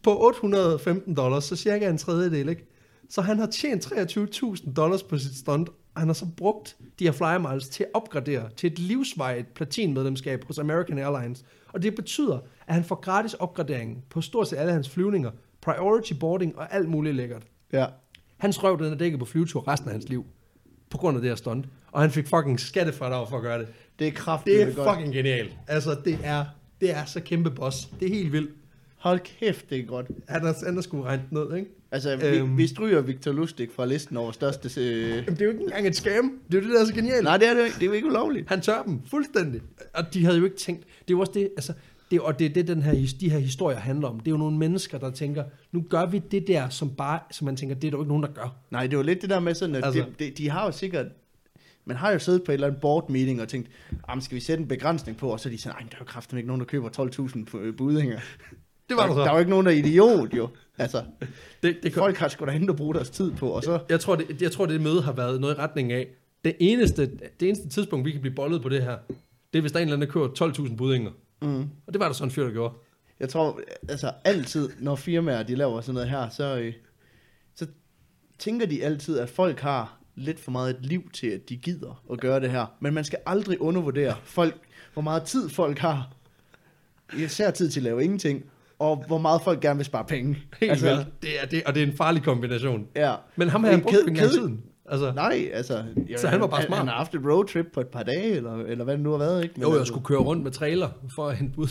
[0.03, 2.67] på 815 dollars, så cirka en tredjedel, ikke?
[3.09, 7.11] Så han har tjent 23.000 dollars på sit stunt, han har så brugt de her
[7.11, 11.45] flyer miles til at opgradere til et livsvejt platinmedlemskab hos American Airlines.
[11.73, 15.31] Og det betyder, at han får gratis opgradering på stort set alle hans flyvninger,
[15.61, 17.43] priority boarding og alt muligt lækkert.
[17.73, 17.85] Ja.
[18.37, 20.25] Hans røv, den er dækket på flyvetur resten af hans liv.
[20.89, 21.65] På grund af det her stunt.
[21.91, 23.67] Og han fik fucking skattefradrag for at gøre det.
[23.99, 24.67] Det er kraftigt.
[24.67, 25.57] Det er fucking genialt.
[25.67, 26.45] Altså, det er,
[26.81, 27.89] det er så kæmpe boss.
[27.99, 28.51] Det er helt vildt.
[28.97, 30.07] Hold kæft, det er godt.
[30.29, 31.69] Han har, han har sgu regnet ned, ikke?
[31.95, 32.57] Altså, vi, Øhm.
[32.57, 34.81] vi stryger Victor Lustig fra listen over største...
[34.81, 35.09] Øh...
[35.09, 36.31] Jamen, det er jo ikke engang et scam.
[36.51, 37.23] Det er jo det, der er så genialt.
[37.23, 37.75] Nej, det er det jo ikke.
[37.75, 38.49] Det er jo ikke ulovligt.
[38.49, 39.61] Han tør dem fuldstændig.
[39.93, 40.83] Og de havde jo ikke tænkt...
[40.83, 41.73] Det er jo også det, altså...
[42.11, 44.19] Det, er- og det er det, den her, de her historier handler om.
[44.19, 47.45] Det er jo nogle mennesker, der tænker, nu gør vi det der, som bare, som
[47.45, 48.55] man tænker, det er der jo ikke nogen, der gør.
[48.71, 50.71] Nej, det var lidt det der med sådan, at Altså- det, det, de har jo
[50.71, 51.05] sikkert...
[51.85, 53.69] Man har jo siddet på et eller andet board meeting og tænkt,
[54.09, 55.29] "Jamen, skal vi sætte en begrænsning på?
[55.29, 57.45] Og så er de sådan, nej, der er jo kraften ikke nogen, der køber 12.000
[57.45, 58.19] på øh, budinger.
[58.89, 59.21] Det var der, der så.
[59.21, 60.49] der er jo ikke nogen, der er idiot, jo.
[60.77, 61.03] Altså,
[61.63, 63.79] Det, det, folk har sgu da hente at bruge deres tid på, og så...
[63.89, 66.07] jeg, tror, det, jeg tror, det møde har været noget i retning af,
[66.45, 68.97] det eneste, det eneste tidspunkt, vi kan blive bollet på det her,
[69.53, 71.11] det er, hvis der er en eller anden, der køber 12.000 budinger.
[71.41, 71.61] Mm.
[71.87, 72.73] Og det var der sådan en fyr, der gjorde.
[73.19, 73.59] Jeg tror,
[73.89, 76.73] altså altid, når firmaer de laver sådan noget her, så, øh,
[77.55, 77.67] så
[78.39, 82.03] tænker de altid, at folk har lidt for meget et liv til, at de gider
[82.11, 82.65] at gøre det her.
[82.79, 84.55] Men man skal aldrig undervurdere folk,
[84.93, 86.11] hvor meget tid folk har.
[87.17, 88.45] Især tid til at lave ingenting,
[88.79, 90.37] og hvor meget folk gerne vil spare penge.
[90.59, 91.21] Helt altså, vildt.
[91.21, 92.87] Det er det, og det er en farlig kombination.
[92.95, 93.15] Ja.
[93.35, 94.63] Men ham her, han engang ked- tiden.
[94.89, 95.83] Altså, Nej, altså...
[96.09, 96.77] Jeg, Så han var bare smart.
[96.77, 99.17] Han har haft et roadtrip på et par dage, eller, eller hvad det nu har
[99.17, 99.53] været, ikke?
[99.55, 101.67] Men jo, jeg altså, skulle køre rundt med trailer for at hente bud.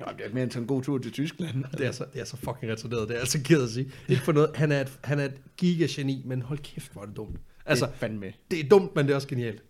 [0.00, 1.64] Ja, det er mere end sådan en god tur til Tyskland.
[1.78, 3.90] Det er, så, det er så fucking retarderet, det er altså ked at sige.
[4.08, 7.06] Ikke for noget, han er et, han er et gigageni, men hold kæft, hvor er
[7.06, 7.36] det dumt.
[7.66, 8.26] Altså, det er fandme.
[8.50, 9.62] det er dumt, men det er også genialt.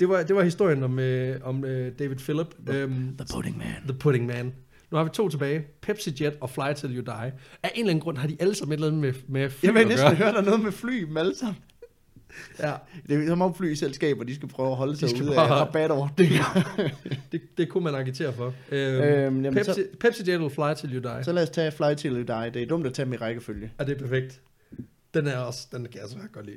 [0.00, 2.46] Det var, det var historien om, øh, om øh, David Phillip.
[2.68, 3.66] Øhm, The Pudding Man.
[3.88, 4.52] The Pudding Man.
[4.94, 5.66] Nu har vi to tilbage.
[5.82, 7.14] Pepsi Jet og Fly Till You Die.
[7.14, 9.66] Af en eller anden grund har de alle sammen et eller andet med, med fly
[9.66, 11.56] Jeg vil at næsten høre, der er noget med fly dem alle sammen.
[12.58, 12.72] Ja,
[13.08, 16.44] Det er som om flyselskaber, de skal prøve at holde sig ude bare- af rabatordninger.
[17.32, 18.54] det, det kunne man agitere for.
[18.70, 21.24] Øhm, Øhm, jamen, Pepsi, så- Pepsi Jet og Fly Till You Die.
[21.24, 22.50] så lad os tage Fly Till You Die.
[22.54, 23.70] Det er dumt at tage dem i rækkefølge.
[23.78, 24.40] Ja, det er perfekt.
[25.14, 26.56] Den er også, den kan jeg så godt lide.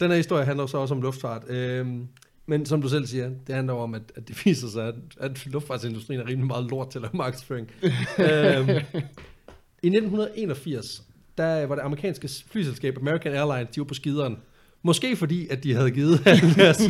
[0.00, 1.42] Den her historie handler så også om luftfart.
[1.48, 2.08] Øhm,
[2.48, 5.46] men som du selv siger, det handler om, at, at det viser sig, at, at
[5.46, 7.70] luftfartsindustrien er rimelig meget lort til at lave markedsføring.
[7.82, 8.68] øhm,
[9.82, 11.02] I 1981,
[11.38, 14.38] der var det amerikanske flyselskab American Airlines, de var på skideren.
[14.82, 16.82] Måske fordi, at de havde givet alle deres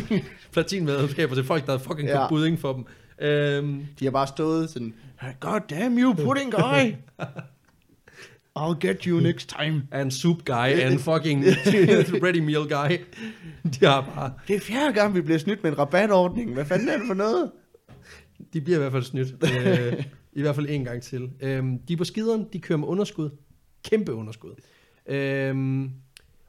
[0.51, 2.19] platinmedlemskaber til folk, der havde fucking Ja.
[2.21, 2.85] købt budding for dem.
[3.27, 4.93] Øhm, De har bare stået sådan,
[5.39, 6.93] God damn you, pudding guy!
[8.57, 9.81] I'll get you next time.
[9.91, 11.43] and soup guy, and fucking
[12.25, 12.97] ready meal guy.
[13.79, 16.53] De har bare Det er fjerde gang, vi bliver snydt med en rabatordning.
[16.53, 17.51] Hvad fanden er det for noget?
[18.53, 19.33] De bliver i hvert fald snydt.
[19.43, 21.29] øh, I hvert fald en gang til.
[21.41, 23.29] Øhm, de er på skideren, de kører med underskud.
[23.83, 24.51] Kæmpe underskud.
[25.07, 25.91] Øhm,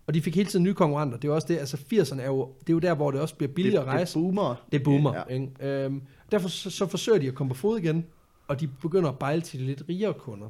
[0.07, 1.17] og de fik hele tiden nye konkurrenter.
[1.17, 3.21] Det er jo også det, altså 80'erne er jo, det er jo der, hvor det
[3.21, 4.15] også bliver billigere at rejse.
[4.15, 4.55] Det, boomer.
[4.73, 5.15] Det boomer.
[5.29, 5.35] Ja.
[5.35, 5.85] Ikke?
[5.85, 8.05] Øhm, derfor så, så forsøger de at komme på fod igen,
[8.49, 10.47] og de begynder at bejle til de lidt rigere kunder.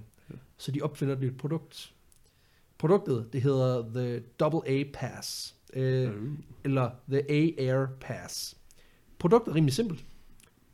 [0.61, 1.95] Så de opfinder et nyt produkt.
[2.79, 6.43] Produktet, det hedder The Double A Pass, øh, Mm.
[6.65, 8.57] eller The A-Air Pass.
[9.19, 10.05] Produktet er rimelig simpelt.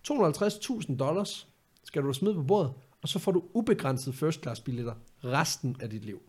[0.09, 1.49] 250.000 dollars
[1.85, 2.73] skal du smide på bordet,
[3.03, 4.95] og så får du ubegrænset first class billetter
[5.25, 6.23] resten af dit liv.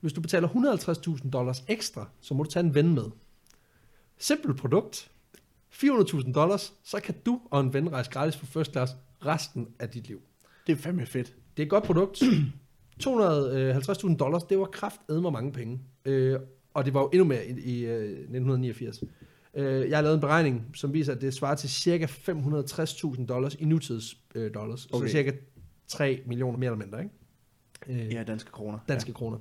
[0.00, 3.04] Hvis du betaler 150.000 dollars ekstra, så må du tage en ven med.
[4.18, 5.10] Simpelt produkt.
[5.70, 8.92] 400.000 dollars, så kan du og en ven rejse gratis for first class
[9.26, 10.20] resten af dit liv.
[10.66, 11.34] Det er fandme fedt.
[11.56, 12.22] Det er et godt produkt.
[13.02, 15.80] 250.000 dollars, det var kraft hvor mange penge.
[16.04, 16.38] Øh,
[16.74, 19.02] og det var jo endnu mere i, i øh, 1989.
[19.54, 23.54] Øh, jeg har lavet en beregning, som viser, at det svarer til cirka 560.000 dollars
[23.54, 24.86] i nutids øh, dollars.
[24.92, 25.06] Okay.
[25.06, 25.30] Så cirka
[25.88, 28.04] 3 millioner mere eller mindre, ikke?
[28.06, 28.78] Øh, Ja, danske kroner.
[28.88, 29.14] danske ja.
[29.14, 29.38] kroner.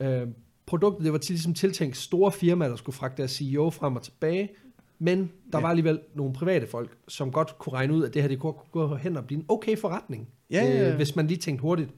[0.00, 0.28] Øh,
[0.66, 4.02] produktet det var til, ligesom tiltænkt store firmaer, der skulle fragte deres CEO frem og
[4.02, 4.50] tilbage,
[4.98, 5.18] men
[5.52, 5.62] der ja.
[5.62, 8.52] var alligevel nogle private folk, som godt kunne regne ud, at det her det kunne
[8.72, 10.90] gå hen og blive en okay forretning, Ja, ja, ja.
[10.90, 11.90] Øh, hvis man lige tænkte hurtigt.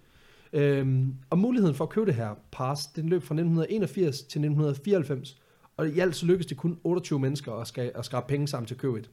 [0.55, 5.41] Øhm, og muligheden for at købe det her pass, den løb fra 1981 til 1994,
[5.77, 8.67] og i alt så lykkedes det kun 28 mennesker at, ska- at skrabe penge sammen
[8.67, 9.11] til at købe et.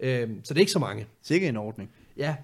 [0.00, 1.06] Øhm, så det er ikke så mange.
[1.22, 1.90] Sikke en ordning.
[2.16, 2.36] Ja,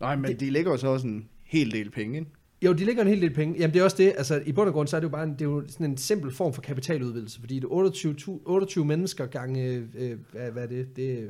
[0.00, 2.30] Nej, men Det- de lægger jo så også en hel del penge, ikke?
[2.62, 3.54] Jo, de lægger en hel del penge.
[3.58, 5.24] Jamen det er også det, altså i bund og grund, så er det jo bare
[5.24, 8.40] en, det er jo sådan en simpel form for kapitaludvidelse, fordi det er 28, tu-
[8.44, 11.28] 28 mennesker gange, øh, hvad, hvad er det, det er øh,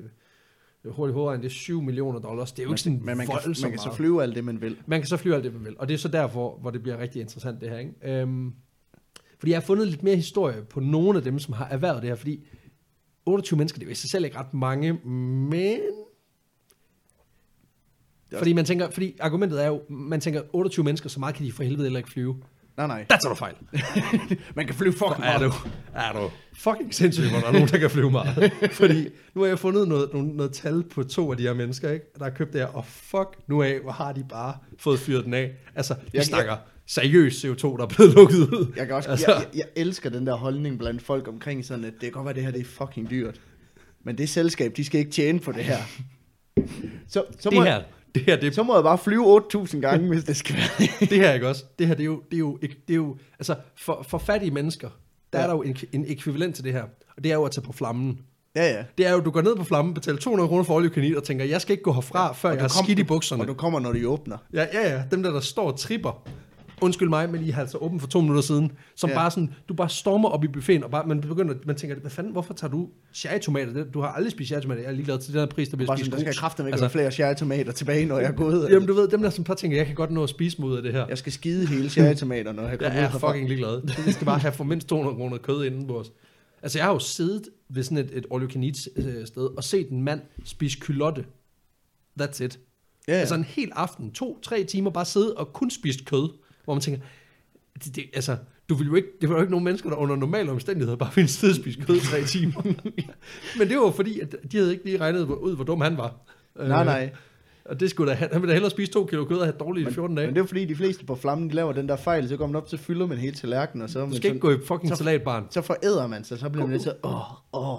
[0.91, 2.53] hurtigt hovedregn, det er 7 millioner dollars.
[2.53, 4.45] Det er jo Men- ikke sådan men man kan, man kan så flyve alt det,
[4.45, 4.77] man vil.
[4.87, 5.79] Man kan så flyve alt det, man vil.
[5.79, 7.79] Og det er så derfor, hvor det bliver rigtig interessant, det her.
[7.79, 8.21] Ikke?
[8.21, 8.53] Øhm,
[9.39, 12.11] fordi jeg har fundet lidt mere historie på nogle af dem, som har erhvervet det
[12.11, 12.17] her.
[12.17, 12.47] Fordi
[13.27, 15.81] 28 mennesker, det er jo i sig selv ikke ret mange, men...
[18.39, 21.53] Fordi, man tænker, fordi argumentet er jo, man tænker, 28 mennesker, så meget kan de
[21.53, 22.43] for helvede heller ikke flyve.
[22.77, 23.07] Nej, nej.
[23.11, 23.55] Der tager du fejl.
[24.57, 25.53] Man kan flyve fucking Er du,
[25.95, 28.53] er du fucking sindssygt, hvor der er nogen, der kan flyve meget.
[28.73, 31.91] Fordi nu har jeg fundet noget, noget, noget tal på to af de her mennesker,
[31.91, 32.07] ikke?
[32.19, 35.25] der har købt det her, og fuck nu af, hvor har de bare fået fyret
[35.25, 35.51] den af.
[35.75, 36.57] Altså, vi Jeg- snakker
[36.87, 38.73] seriøs CO2, der er blevet lukket ud.
[38.77, 41.85] Jeg, kan også, altså, jeg, jeg, jeg elsker den der holdning blandt folk omkring sådan,
[41.85, 43.41] at det kan godt være, at det her det er fucking dyrt.
[44.05, 45.77] Men det selskab, de skal ikke tjene på det her.
[47.09, 47.83] Så, så, det må, her,
[48.15, 50.89] det her, det, så må jeg bare flyve 8.000 gange, hvis det skal være.
[51.11, 51.65] det her ikke også?
[51.79, 54.51] Det her, det er jo, det er jo, det er jo altså, for, for fattige
[54.51, 54.89] mennesker,
[55.33, 55.45] der ja.
[55.45, 56.83] Er der jo en, en ekvivalent til det her,
[57.17, 58.19] og det er jo at tage på flammen.
[58.57, 58.85] ja, ja.
[58.99, 61.45] Det er jo, du går ned på flammen, betaler 200 kroner for oliekanit, og tænker,
[61.45, 63.43] jeg skal ikke gå herfra, ja, før Og jeg har kom- skidt i bukserne.
[63.43, 64.37] Og du kommer, når de åbner.
[64.53, 65.03] Ja, ja, ja.
[65.11, 66.29] Dem der, der står og tripper.
[66.83, 68.73] Undskyld mig, men I har altså åbent for to minutter siden.
[68.95, 69.17] Som ja.
[69.17, 72.11] Bare sådan, du bare stormer op i buffeten, og bare, man begynder, man tænker, hvad
[72.11, 73.85] fanden, hvorfor tager du cherrytomater?
[73.85, 74.83] Du har aldrig spist cherrytomater.
[74.83, 76.67] Jeg er ligeglad til den her pris, der bliver Bare spist sådan, der skal kraften
[76.67, 78.69] ikke Altså, flere cherrytomater tilbage, når jeg går ud.
[78.71, 80.77] Jamen, du ved, dem der som bare tænker, jeg kan godt nå at spise ud
[80.77, 81.07] af det her.
[81.09, 83.31] Jeg skal skide hele cherrytomater, når jeg Jeg kommer ud er herfra.
[83.33, 83.83] fucking ligeglad.
[84.07, 86.13] Det skal bare have for mindst 200 kroner kød inden på os.
[86.63, 89.57] Altså, jeg har jo siddet ved sådan et, et all you can eat øh, sted,
[89.57, 91.25] og set en mand spise kylotte.
[92.21, 92.59] That's it.
[93.09, 93.19] Ja, ja.
[93.19, 96.29] Altså en hel aften, to-tre timer, bare sidde og kun spist kød.
[96.65, 97.01] Hvor man tænker,
[97.85, 98.37] det, det, altså,
[98.69, 101.11] du vil jo ikke, det var jo ikke nogen mennesker, der under normale omstændigheder bare
[101.15, 102.63] ville sidde og spise kød i tre timer.
[103.59, 106.15] Men det var fordi, at de havde ikke lige regnet ud, hvor dum han var.
[106.57, 107.11] Nej, Øh, nej.
[107.65, 109.89] Og det skulle da, han ville da hellere spise to kilo kød og have dårligt
[109.91, 110.27] i 14 dage.
[110.27, 112.47] Men det er fordi, de fleste på flammen, de laver den der fejl, så går
[112.47, 114.51] man op til fylder med en hele tallerken, og så, du man skal ikke gå
[114.51, 115.47] i fucking så- salatbarn.
[115.51, 117.79] så foræder man sig, så bliver man lidt så, åh, åh,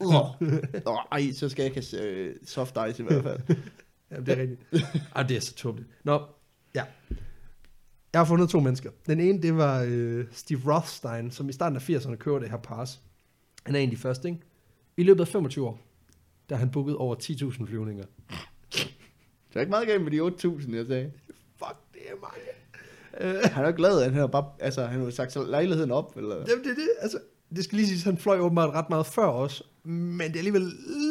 [0.00, 3.40] åh, ej, så skal jeg ikke have øh, soft ice i hvert fald.
[4.10, 4.60] Ja, det er rigtigt.
[5.16, 5.90] Ej, det er så tåbeligt.
[6.04, 6.22] Nå,
[6.74, 6.82] ja.
[8.14, 8.90] Jeg har fundet to mennesker.
[9.06, 12.56] Den ene, det var øh, Steve Rothstein, som i starten af 80'erne kører det her
[12.56, 13.00] pass.
[13.66, 14.40] Han er en af de første, ikke?
[14.96, 15.78] I løbet af 25 år,
[16.48, 18.04] der har han booket over 10.000 flyvninger.
[18.70, 18.88] Så
[19.54, 21.10] er ikke meget galt med de 8.000, jeg sagde.
[21.56, 23.36] Fuck, det er mange.
[23.36, 25.90] Øh, Han er jo glad, at han har bare, altså, han har sagt så lejligheden
[25.90, 26.34] op, eller?
[26.44, 27.18] Det, er det, altså,
[27.56, 30.38] det skal lige siges, at han fløj åbenbart ret meget før os, men det er
[30.38, 30.62] alligevel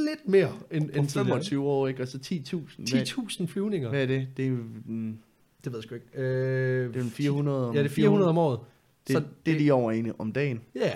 [0.10, 1.26] lidt mere end, end tidligere.
[1.26, 2.02] 25 år, ikke?
[2.02, 2.92] Og så 10.000.
[2.92, 3.90] Hvad, 10.000 flyvninger.
[3.90, 4.28] hvad er det?
[4.38, 4.52] Det er
[4.86, 5.18] mm,
[5.64, 6.08] Det ved jeg sgu ikke.
[6.14, 8.60] Øh, det er jo 400 om ja, det er 400 om året.
[9.08, 10.62] Det, Så det er lige over en om dagen.
[10.76, 10.92] Ja,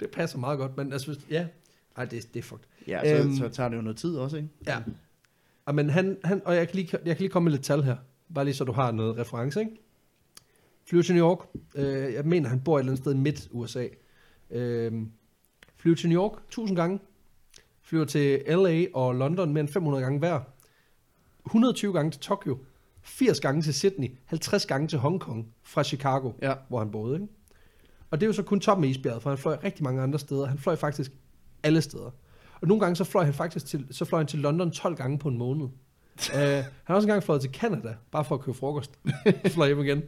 [0.00, 1.46] det passer meget godt, men altså, hvis- ja.
[1.96, 2.64] Ej, det, det er fucked.
[2.86, 3.36] Ja, så, Øhm.
[3.36, 4.48] så tager det jo noget tid også, ikke?
[4.66, 4.78] Ja.
[5.64, 7.82] Og, men han, han, og jeg kan, lige, jeg kan lige komme med lidt tal
[7.82, 7.96] her,
[8.34, 9.72] bare lige så du har noget reference, ikke?
[10.84, 11.38] Flyver til New York.
[11.74, 13.86] Øh, jeg mener, han bor et eller andet sted i midt-USA.
[14.50, 14.92] Øh,
[15.76, 16.98] flyver til New York 1000 gange.
[17.82, 20.40] Flyver til LA og London mere end 500 gange hver.
[21.46, 22.58] 120 gange til Tokyo.
[23.06, 24.08] 80 gange til Sydney.
[24.26, 26.54] 50 gange til Hongkong fra Chicago Ja.
[26.68, 27.14] hvor han boede.
[27.14, 27.26] Ikke?
[28.10, 30.18] Og det er jo så kun toppen af isbjerget, for han fløj rigtig mange andre
[30.18, 30.46] steder.
[30.46, 31.12] Han fløj faktisk
[31.62, 32.10] alle steder.
[32.60, 35.18] Og nogle gange så fløj han faktisk til, så fløj han til London 12 gange
[35.18, 35.64] på en måned.
[35.64, 35.70] uh,
[36.34, 38.90] han har også engang fløjet til Canada, bare for at købe frokost.
[39.46, 40.02] Fløj hjem igen.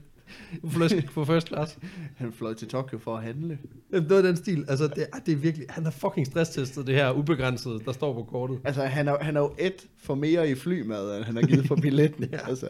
[0.70, 1.78] Fløj på first class.
[2.16, 3.58] Han fløj til Tokyo for at handle.
[3.92, 4.64] Jamen, Det var den stil.
[4.68, 8.14] Altså, det, er, det er virkelig, han har fucking stresstestet det her ubegrænsede, der står
[8.14, 8.58] på kortet.
[8.64, 11.66] Altså, han er, han er jo et for mere i flymad, end han har givet
[11.66, 12.24] for billetten.
[12.32, 12.48] Ja.
[12.48, 12.68] Altså,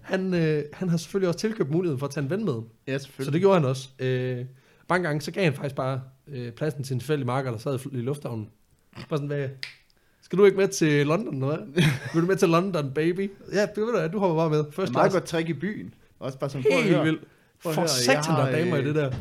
[0.00, 2.54] Han, øh, han har selvfølgelig også tilkøbt muligheden for at tage en ven med.
[2.86, 3.32] ja, Så selvfølgelig.
[3.32, 3.88] det gjorde han også.
[3.98, 4.44] Øh,
[4.88, 7.78] mange gange, så gav han faktisk bare øh, pladsen til en tilfældig marker, der sad
[7.92, 8.48] i lufthavnen.
[8.94, 9.48] Bare sådan, hvad,
[10.22, 11.82] skal du ikke med til London, eller hvad?
[12.14, 13.30] Vil du med til London, baby?
[13.52, 14.58] Ja, det ved du, du hopper bare med.
[14.58, 15.14] Det er First meget class.
[15.14, 15.94] godt trick i byen.
[16.22, 17.24] Også bare sådan, Helt vildt.
[17.62, 19.12] Prøv at For satan, der er damer i øh, det der.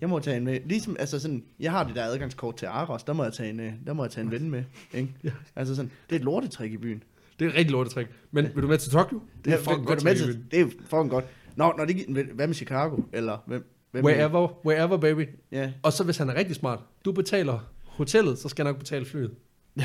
[0.00, 0.60] Jeg må tage en med.
[0.64, 3.60] Ligesom, altså sådan, jeg har det der adgangskort til Aros, der må jeg tage en,
[3.60, 4.64] øh, der må jeg tage en ven med.
[4.94, 5.14] Ikke?
[5.24, 5.30] Ja.
[5.56, 7.02] Altså sådan, det er et lortetrik i byen.
[7.38, 8.06] Det er et rigtig lortetrik.
[8.30, 9.20] Men vil du med til Tokyo?
[9.44, 10.44] Det er Ja, fucking godt med til-.
[10.50, 11.24] Det er fucking godt.
[11.56, 12.96] Nå, når det, hvad med Chicago?
[13.12, 13.74] Eller hvem?
[13.90, 15.28] hvem Wherever, wherever, baby.
[15.52, 15.72] Ja.
[15.82, 19.04] Og så hvis han er rigtig smart, du betaler hotellet, så skal jeg nok betale
[19.04, 19.30] flyet.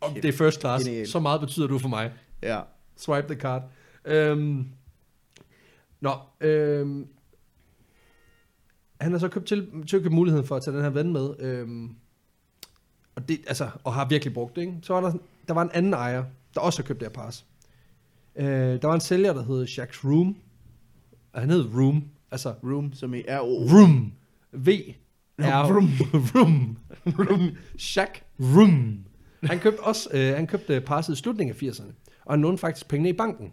[0.00, 0.84] Og det er first class.
[0.84, 1.08] Genialt.
[1.08, 2.12] Så meget betyder du for mig.
[2.42, 2.60] Ja.
[2.96, 3.62] Swipe the card.
[4.04, 4.66] Øhm,
[6.02, 6.10] nå,
[6.40, 7.06] øhm,
[9.00, 11.34] han har så købt til, tilkøbt muligheden for at tage den her ven med.
[11.38, 11.94] Øhm,
[13.14, 14.62] og, det, altså, og har virkelig brugt det.
[14.62, 14.78] Ikke?
[14.82, 15.12] Så var der,
[15.48, 17.46] der var en anden ejer, der også har købt det her pass.
[18.36, 18.46] Øh,
[18.82, 20.36] der var en sælger, der hed Jacques Room.
[21.32, 22.04] Og han hed Room.
[22.30, 23.66] Altså Room, som i R-O.
[23.78, 24.12] Room.
[24.52, 24.68] V.
[25.38, 25.72] R.
[25.72, 25.88] Vroom.
[26.34, 26.78] Room.
[27.06, 27.56] Room.
[27.96, 29.04] Jacques Room.
[29.42, 31.92] Han købte også øh, han købte passet i slutningen af 80'erne,
[32.24, 33.52] og han lånte faktisk pengene i banken.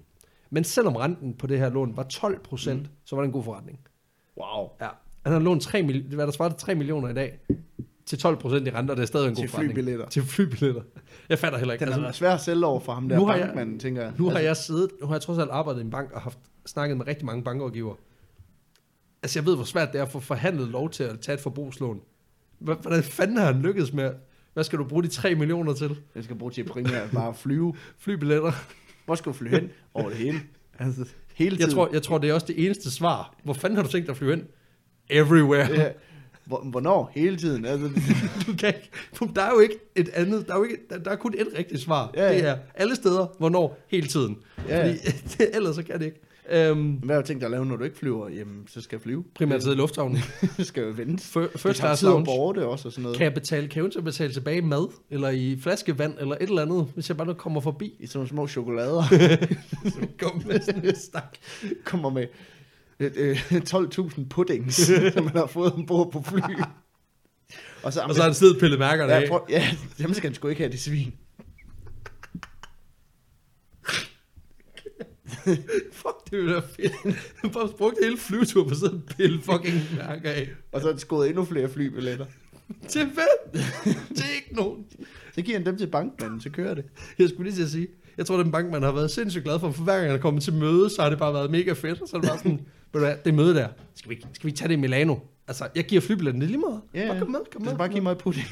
[0.50, 2.88] Men selvom renten på det her lån var 12 procent, mm.
[3.06, 3.80] så var det en god forretning.
[4.38, 4.70] Wow.
[4.82, 4.88] Ja.
[5.24, 7.40] Han har lånt 3, mil- hvad der svarer til 3 millioner i dag,
[8.06, 9.74] til 12 procent i renter, det er stadig en god Til forretning.
[9.74, 10.08] flybilletter.
[10.10, 10.82] Til flybilletter.
[11.30, 11.86] Jeg fatter heller ikke.
[11.86, 14.02] Den har Altså, svær at sælge over for ham der Nu har jeg- bankmanden, tænker
[14.02, 14.14] jeg.
[14.18, 16.22] nu har Altså, jeg siddet, nu har jeg trods alt arbejdet i en bank og
[16.22, 17.96] haft snakket med rigtig mange bankrådgivere.
[19.24, 21.40] Altså jeg ved, hvor svært det er at få forhandlet lov til at tage et
[21.42, 22.02] forbrugslån.
[22.60, 24.12] Hvordan fanden har han lykkedes med,
[24.54, 25.98] hvad skal du bruge de 3 millioner til?
[26.16, 27.76] Jeg skal bruge til primært bare at flyve.
[27.98, 28.52] Flybilletter.
[29.10, 29.70] Hvor skal du flyve hen?
[29.94, 30.40] Over det hele.
[30.80, 31.06] Altså,
[31.36, 31.62] Hele tiden.
[31.70, 33.36] Jeg tror, jeg tror, det er også det eneste svar.
[33.44, 34.44] Hvor fanden har du tænkt dig at flyve ind?
[35.10, 35.72] Everywhere.
[35.72, 35.90] Ja.
[36.46, 37.12] Hvor- Hvornår?
[37.16, 37.66] Hele tiden.
[37.66, 37.88] Altså,
[38.48, 38.92] Du kan ikke,
[39.36, 41.48] der er jo ikke et andet, der er, jo ikke, der, der er kun et
[41.58, 42.12] rigtigt svar.
[42.16, 42.38] Ja, ja.
[42.38, 44.38] Det er alle steder, hvornår, hele tiden.
[44.68, 44.92] Ja, ja.
[45.28, 46.22] Fordi ellers så kan det ikke.
[46.52, 48.30] Øhm, hvad har du tænkt dig at lave, når du ikke flyver?
[48.30, 49.24] Jamen, så skal jeg flyve.
[49.36, 50.18] primært sidde i lufthavnen.
[50.58, 51.24] Det skal jo vente.
[51.24, 52.26] Fir- First class lounge.
[52.26, 53.18] borte også og sådan noget.
[53.18, 56.42] Kan jeg betale, kan jeg eventuelt betale tilbage i mad, eller i flaskevand, eller et
[56.50, 57.94] eller andet, hvis jeg bare nu kommer forbi?
[58.00, 59.04] I sådan nogle små chokolader.
[60.22, 61.38] Kom med sådan en stak.
[61.86, 62.28] kommer med
[63.00, 64.76] øh, øh, 12.000 puddings,
[65.14, 66.40] som man har fået ombord på fly.
[67.84, 69.28] Og så, Og så har han siddet pillet mærkerne ja, af.
[69.30, 69.64] prøv, ja,
[70.00, 71.14] jamen skal han sgu ikke have det svin.
[76.02, 77.18] Fuck, det ville være fedt.
[77.36, 80.50] Han bare brugt hele flyvetur på sådan en pille fucking mærker af.
[80.72, 82.26] Og så er det skåret endnu flere flybilletter.
[82.88, 83.64] Til hvem?
[84.16, 84.86] Til ikke nogen.
[85.36, 86.86] Så giver han dem til bankmanden, så kører det.
[87.20, 89.72] Jeg skulle lige til at sige, jeg tror, den bankmand har været sindssygt glad for,
[89.72, 92.02] for hver gang han er kommet til møde, så har det bare været mega fedt.
[92.02, 92.60] Og så er det bare sådan,
[92.94, 95.16] ved du hvad, det møde der, skal vi, skal vi tage det i Milano?
[95.48, 96.82] Altså, jeg giver flybilletten, lige meget.
[96.94, 97.20] Ja, bare ja.
[97.20, 97.78] kom med, kom med.
[97.78, 98.02] bare med.
[98.02, 98.46] mig pudding.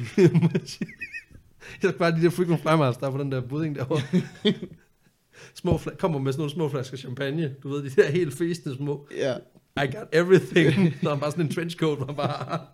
[1.84, 4.02] jeg skal bare de der frequent flyers, der er på den der budding derovre.
[5.56, 7.56] Små fla- kommer med sådan nogle små flasker champagne.
[7.64, 9.08] Du ved, de der helt festende små.
[9.18, 9.36] ja.
[9.84, 10.94] I got everything.
[11.02, 12.68] Der er bare sådan en trenchcoat, hvor bare har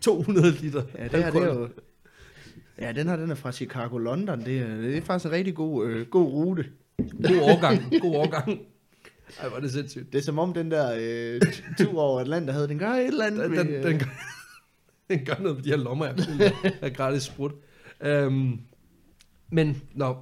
[0.00, 0.82] 200 liter.
[0.98, 1.68] Ja, det her, det er jo...
[2.80, 4.44] Ja, den her, den er fra Chicago, London.
[4.44, 6.64] Det er, det er faktisk en rigtig god, øh, god rute.
[7.22, 8.60] God overgang, god overgang.
[9.40, 10.12] Ej, hvor er det sindssygt.
[10.12, 11.40] Det er som om den der øh,
[11.78, 13.40] tur over Atlanten havde, den gør et eller andet.
[13.44, 14.06] Den, med, den, øh, den, gør,
[15.10, 16.52] den gør noget med de her lommer, jeg
[16.82, 17.52] af gratis sprut.
[18.06, 18.60] Um,
[19.50, 20.16] men, nå,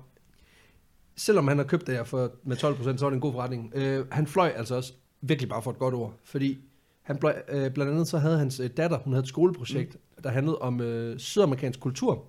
[1.25, 3.73] selvom han har købt det her for, med 12%, så var det en god forretning.
[3.77, 6.59] Uh, han fløj altså også virkelig bare for et godt ord, fordi
[7.03, 10.23] han bløj, uh, blandt andet så havde hans uh, datter, hun havde et skoleprojekt, mm.
[10.23, 12.25] der handlede om uh, sydamerikansk kultur.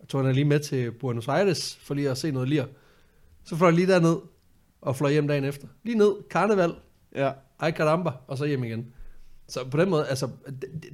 [0.00, 2.64] Jeg tog hende lige med til Buenos Aires, for lige at se noget lir.
[3.44, 4.16] Så fløj jeg lige derned,
[4.80, 5.68] og fløj hjem dagen efter.
[5.82, 6.74] Lige ned, karneval,
[7.14, 8.86] Ja, ej caramba, og så hjem igen.
[9.46, 10.28] Så på den måde, altså,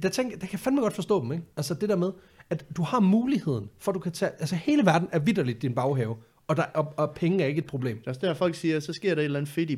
[0.01, 1.43] der, tænker, der kan jeg fandme godt forstå dem, ikke?
[1.57, 2.11] Altså det der med,
[2.49, 6.15] at du har muligheden, for du kan tage, altså hele verden er vidderligt din baghave,
[6.47, 7.97] og, der, og, og penge er ikke et problem.
[7.97, 9.75] det er også der, folk siger, så sker der et eller andet fedt i,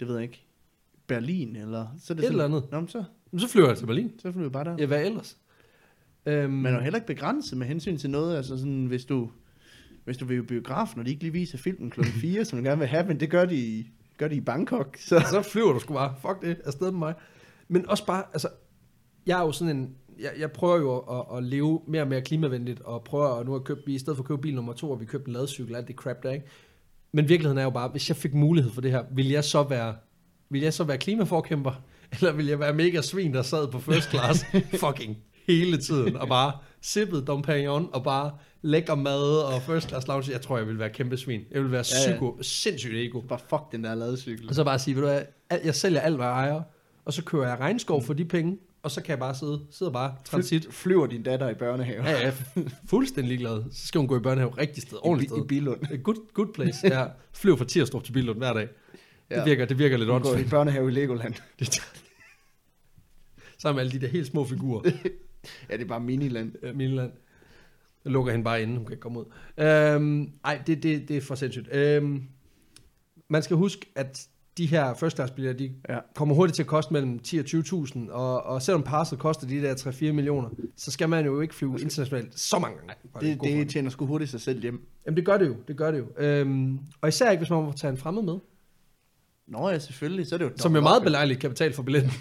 [0.00, 0.44] det ved jeg ikke,
[1.06, 2.64] Berlin, eller så er det Et eller andet.
[2.70, 4.12] Nå, men så, Men så flyver jeg til Berlin.
[4.18, 4.76] så flyver vi bare der.
[4.78, 5.38] Ja, hvad ellers?
[6.26, 9.30] Øhm, Man er jo heller ikke begrænset med hensyn til noget, altså sådan, hvis du,
[10.04, 12.02] hvis du vil i biografen, og de ikke lige viser filmen kl.
[12.02, 14.96] 4, som du gerne vil have, men det gør de, i- gør de i Bangkok,
[15.00, 15.20] så...
[15.30, 17.14] så flyver du sgu bare, fuck det, afsted med mig.
[17.68, 18.48] Men også bare, altså,
[19.26, 22.20] jeg er jo sådan en, jeg, jeg prøver jo at, at leve mere og mere
[22.22, 24.90] klimavenligt, og prøver at nu at købe, i stedet for at købe bil nummer to,
[24.90, 26.46] og vi købte en ladcykel, alt det crap der, ikke?
[27.12, 29.62] Men virkeligheden er jo bare, hvis jeg fik mulighed for det her, vil jeg så
[29.62, 29.94] være,
[30.50, 31.72] vil jeg så være klimaforkæmper,
[32.12, 34.44] eller vil jeg være mega svin, der sad på first class
[34.86, 38.30] fucking hele tiden, og bare sippede Dom Perignon, og bare
[38.62, 40.32] lækker mad og first class lounge.
[40.32, 41.40] Jeg tror, jeg vil være kæmpe svin.
[41.50, 42.12] Jeg vil være Ja, ja.
[42.12, 43.20] psyko, sindssygt ego.
[43.20, 44.48] Bare fuck den der ladecykel.
[44.48, 45.22] Og så bare sige, ved du hvad,
[45.64, 46.62] jeg sælger alt, hvad jeg ejer,
[47.04, 49.92] og så kører jeg regnskov for de penge, og så kan jeg bare sidde, sidde
[49.92, 50.62] bare transit.
[50.64, 52.04] Fly, flyver din datter i børnehave.
[52.04, 53.64] Ja, ja, fu- fuldstændig ligeglad.
[53.72, 55.44] Så skal hun gå i børnehave rigtig sted, I, ordentligt Bi- sted.
[55.44, 56.02] I Bilund.
[56.02, 56.78] Good, good place.
[56.88, 58.62] Ja, flyver fra Tirstrup til Billund hver dag.
[58.62, 59.44] Det Ja.
[59.44, 60.50] virker, det virker lidt Hun går i åndssvagt.
[60.50, 61.34] børnehave i Legoland.
[63.58, 64.90] Sammen med alle de der helt små figurer.
[65.70, 66.52] Ja, det er bare miniland.
[66.62, 67.12] Ja, Milan.
[68.04, 69.24] Jeg lukker hende bare inde, hun kan ikke komme ud.
[69.58, 71.68] Øhm, ej, det, det, det er for sindssygt.
[71.72, 72.22] Øhm,
[73.28, 74.28] man skal huske, at
[74.58, 75.98] de her first class billetter, de Ja.
[76.14, 79.62] kommer hurtigt til at koste mellem 10 og 20.000, og, og selvom passet koster de
[79.62, 82.94] der 3-4 millioner, så skal man jo ikke flyve internationalt så mange gange.
[83.20, 84.86] Det, gå for det tjener sgu hurtigt sig selv hjem.
[85.06, 86.06] Jamen det gør det jo, det gør det jo.
[86.18, 88.38] Øhm, og især ikke, hvis man må tage en fremmed med,
[89.46, 90.26] Nå ja, selvfølgelig.
[90.26, 92.12] Så er det jo som jo meget belejligt kan betale for billetten.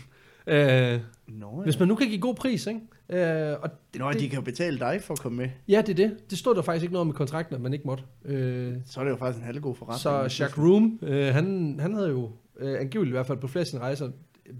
[0.48, 1.64] Øh, Nå, ja.
[1.64, 2.80] hvis man nu kan give god pris, ikke?
[3.12, 5.50] Øh, og det, Nå, det, de kan jo betale dig for at komme med.
[5.68, 6.30] Ja, det er det.
[6.30, 8.04] Det stod der faktisk ikke noget om i kontrakten, at man ikke måtte.
[8.26, 10.00] Øh, Så er det jo faktisk en halvgod forretning.
[10.30, 13.62] så Jacques Room, øh, han, han havde jo øh, angiveligt i hvert fald på flere
[13.62, 14.10] af sine rejser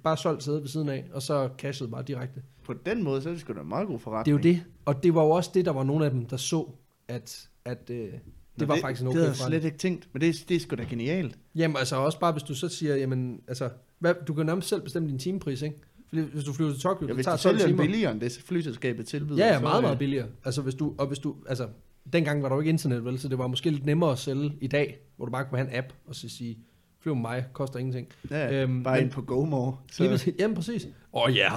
[0.04, 2.42] bare solgt sædet ved siden af, og så cashede bare direkte.
[2.66, 4.38] På den måde, så er det sgu da en meget god Det er forretning.
[4.38, 4.64] jo det.
[4.86, 6.68] Og det var jo også det, der var nogle af dem, der så,
[7.08, 8.12] at, at øh, det
[8.58, 9.62] Nå, var faktisk en okay Det havde jeg forretning.
[9.62, 11.38] slet ikke tænkt, men det, det er sgu da genialt.
[11.56, 14.82] Jamen altså også bare, hvis du så siger, jamen altså, hvad, du kan nærmest selv
[14.82, 15.78] bestemme din timepris, ikke?
[16.12, 17.84] Hvis du flyver til Tokyo, Ja, det hvis tager du 12 sælger en timer.
[17.84, 19.46] billigere end det, flyselskabet tilbyder.
[19.46, 20.28] Ja, ja, meget, meget billigere.
[20.46, 21.68] Altså hvis du, og hvis du, altså,
[22.14, 24.54] dengang var der jo ikke internet, vel, så det var måske lidt nemmere at sælge
[24.62, 26.58] i dag, hvor du bare kunne have en app, og så sige,
[27.04, 28.08] flyv med mig, koster ingenting.
[28.32, 29.78] Ja, Øhm, bare men- ind på GoMore.
[29.92, 30.04] Så...
[30.04, 30.86] Lige, præcis- jamen præcis.
[30.86, 30.92] Åh
[31.24, 31.54] oh, ja,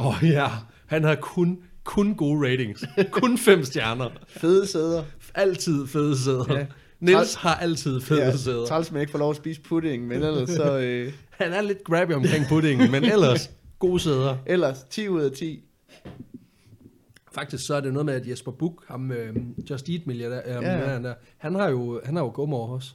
[0.00, 0.48] åh oh, ja,
[0.86, 2.84] han har kun, kun gode ratings.
[3.10, 4.10] Kun fem stjerner.
[4.28, 5.04] fede sæder.
[5.34, 6.44] Altid fede sæder.
[6.58, 6.66] Ja.
[7.00, 8.66] Niels har altid fede ja, sæder.
[8.66, 10.78] træls, man ikke får lov at spise pudding, men ellers så...
[10.78, 14.36] Øh, Han er lidt grabby omkring puddingen, men ellers gode sæder.
[14.46, 15.64] ellers 10 ud af 10.
[17.32, 19.36] Faktisk så er det noget med, at Jesper Buch, ham øh,
[19.70, 20.98] Just Eat milliardær, øh, ja.
[21.02, 22.94] der, han har jo, han har jo GoMore også.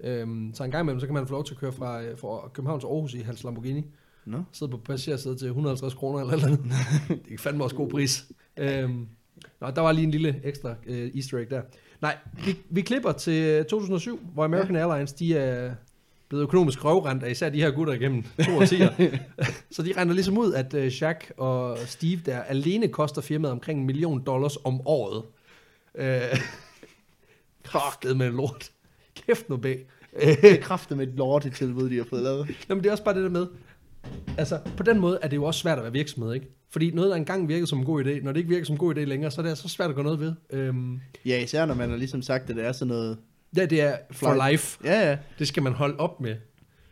[0.00, 2.18] Øhm, så en gang imellem, så kan man få lov til at køre fra, øh,
[2.18, 3.84] fra København til Aarhus i hans Lamborghini.
[4.24, 4.42] Nå.
[4.52, 6.64] Sidde på passagersædet til 150 kroner eller eller andet.
[7.28, 8.26] det er fandme også god pris.
[8.56, 9.08] Øhm,
[9.60, 11.62] nå, der var lige en lille ekstra øh, easter egg der.
[12.02, 14.88] Nej, vi, vi klipper til 2007, hvor American ja.
[14.88, 15.74] Airlines, de er
[16.32, 18.88] blevet økonomisk røvrendt af især de her gutter igennem to årtier.
[19.74, 23.80] så de regner ligesom ud, at uh, Jack og Steve der alene koster firmaet omkring
[23.80, 25.22] en million dollars om året.
[25.94, 26.20] Øh,
[27.64, 28.70] Kraftet med lort.
[29.26, 29.86] Kæft nu bag.
[30.20, 32.48] Det er kraftet med et lortetilbud, de har fået lavet.
[32.68, 33.46] Jamen det er også bare det der med,
[34.38, 36.46] altså på den måde er det jo også svært at være virksomhed, ikke?
[36.70, 38.78] Fordi noget, der engang virkede som en god idé, når det ikke virker som en
[38.78, 40.32] god idé længere, så er det altså svært at gå noget ved.
[40.50, 43.18] Øhm, Ja, især når man har ligesom sagt, at det er sådan noget...
[43.56, 44.50] ja, det er for Flight.
[44.52, 44.78] life.
[44.84, 45.18] Ja, ja.
[45.38, 46.36] Det skal man holde op med.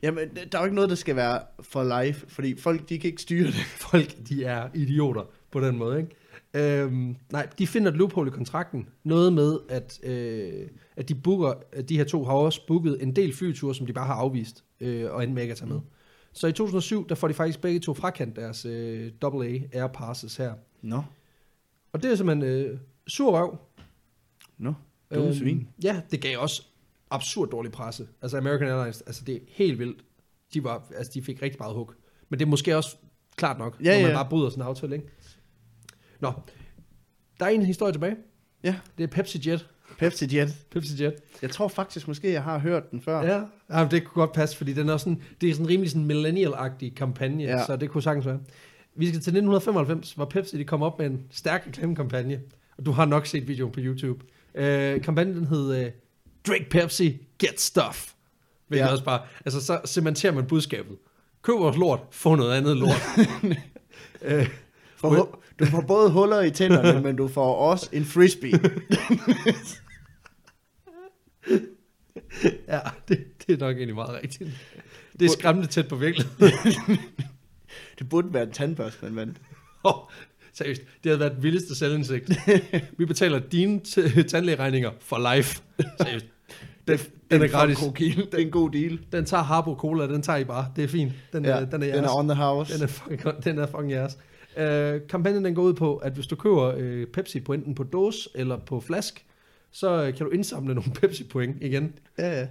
[0.02, 3.10] Jamen, der er jo ikke noget, der skal være for life, fordi folk, de kan
[3.10, 3.54] ikke styre det.
[3.90, 6.10] Folk, de er idioter på den måde, ikke?
[6.54, 8.88] Øhm, nej, de finder et loophole i kontrakten.
[9.04, 13.16] Noget med, at, øh, at de booker, at de her to har også booket en
[13.16, 15.80] del flyture, som de bare har afvist, øh, og endte med ikke at tage med.
[16.32, 20.36] Så i 2007, der får de faktisk begge to frakendt deres øh, AA Air Passes
[20.36, 20.52] her.
[20.82, 21.02] Nå,
[21.92, 23.58] Og det er simpelthen øh, sur røv.
[24.58, 24.72] nå,
[25.14, 25.68] dumme svin.
[25.82, 26.62] Ja, det gav også
[27.10, 28.08] absurd dårlig presse.
[28.22, 30.04] Altså American Airlines, altså det er helt vildt.
[30.54, 31.92] De, var, altså, de fik rigtig meget hug.
[32.28, 32.96] Men det er måske også
[33.36, 34.16] klart nok, Ja, når man ja.
[34.16, 35.08] bare bryder sådan en aftale, ikke?
[36.20, 36.32] Nå,
[37.40, 38.16] der er en historie tilbage.
[38.64, 39.68] Ja, Det er Pepsi Jet.
[39.98, 40.54] Pepsi Jet.
[40.70, 41.14] Pepsi Jet.
[41.42, 43.22] Jeg tror faktisk måske, jeg har hørt den før.
[43.22, 43.42] Ja,
[43.78, 46.10] ja det kunne godt passe, fordi den er sådan, det er sådan en rimelig sådan
[46.10, 47.66] millennial-agtig kampagne, ja.
[47.66, 48.40] så det kunne sagtens være.
[48.94, 52.40] Vi skal til 1995, hvor Pepsi de kom op med en stærk reklamekampagne,
[52.78, 54.24] og du har nok set videoen på YouTube.
[54.54, 55.90] Øh, kampagnen den hed øh,
[56.46, 58.12] Drink Pepsi, Get Stuff.
[58.68, 58.90] Hvilket Ja.
[58.92, 60.96] også bare, altså så cementerer man budskabet.
[61.42, 63.02] Køb vores lort, få noget andet lort.
[64.22, 64.48] øh,
[64.96, 68.50] For, du får både huller i tænderne, men du får også en frisbee.
[72.68, 74.50] ja, det, det er nok egentlig meget rigtigt.
[75.20, 76.98] Det er skræmmende tæt på virkeligheden.
[77.98, 79.38] Det burde være en tandbørste, man vandt.
[79.84, 79.94] Oh,
[80.52, 82.30] seriøst, det havde været den vildeste selvindsigt.
[82.98, 85.62] Vi betaler dine t- tandlægeregninger for life.
[86.00, 86.26] Seriøst.
[86.88, 86.98] Den,
[87.30, 87.78] den er gratis.
[87.78, 88.98] Det er en god deal.
[89.12, 90.66] Den tager Harbo Cola, den tager I bare.
[90.76, 91.12] Det er fint.
[91.32, 91.96] Den, Ja, ja, den er jeres.
[91.96, 92.74] den er on the house.
[92.74, 94.18] Den er fucking, den er fucking jeres.
[94.56, 97.82] Uh, kampagnen den går ud på, at hvis du køber uh, Pepsi på enten på
[97.82, 99.24] dåse eller på flask,
[99.72, 101.92] så uh, kan du indsamle nogle Pepsi point igen.
[102.18, 102.46] Ja, ja.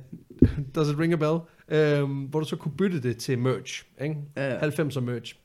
[0.75, 1.39] Does it ring a bell?
[2.03, 3.83] Um, hvor du så kunne bytte det til merch.
[4.01, 4.15] Ikke?
[4.37, 4.69] Ja, ja.
[4.69, 5.35] 90'er merch.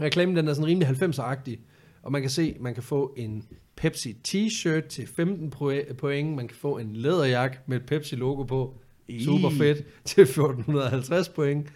[0.00, 1.58] Reklamen den er sådan rimelig 90'er-agtig,
[2.02, 3.44] og man kan se, man kan få en
[3.76, 8.74] Pepsi t-shirt til 15 pro- point, man kan få en læderjakke med et Pepsi-logo på,
[9.08, 9.24] Ih.
[9.24, 11.66] super fedt, til 1450 point,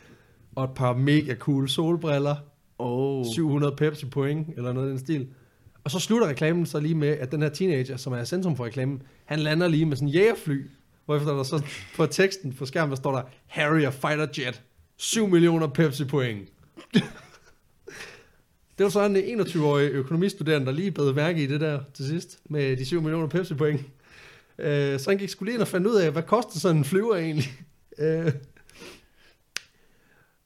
[0.55, 2.37] og et par mega cool solbriller,
[2.79, 3.25] Oh.
[3.35, 5.29] 700 Pepsi point, eller noget i den stil.
[5.85, 8.65] Og så slutter reklamen så lige med, at den her teenager, som er centrum for
[8.65, 10.63] reklamen, han lander lige med sådan en jægerfly,
[11.05, 11.65] hvorefter der så
[11.97, 14.63] på teksten på skærmen, der står der, Harrier Fighter Jet,
[14.97, 16.49] 7 millioner Pepsi point.
[18.79, 22.39] Det var så en 21-årig økonomistuderende, der lige bed mærke i det der til sidst,
[22.51, 23.81] med de 7 millioner Pepsi point.
[24.59, 26.85] Øh, så han gik skulle lige ind og fandt ud af, hvad koster sådan en
[26.85, 27.51] flyver egentlig?
[27.99, 28.33] Øh,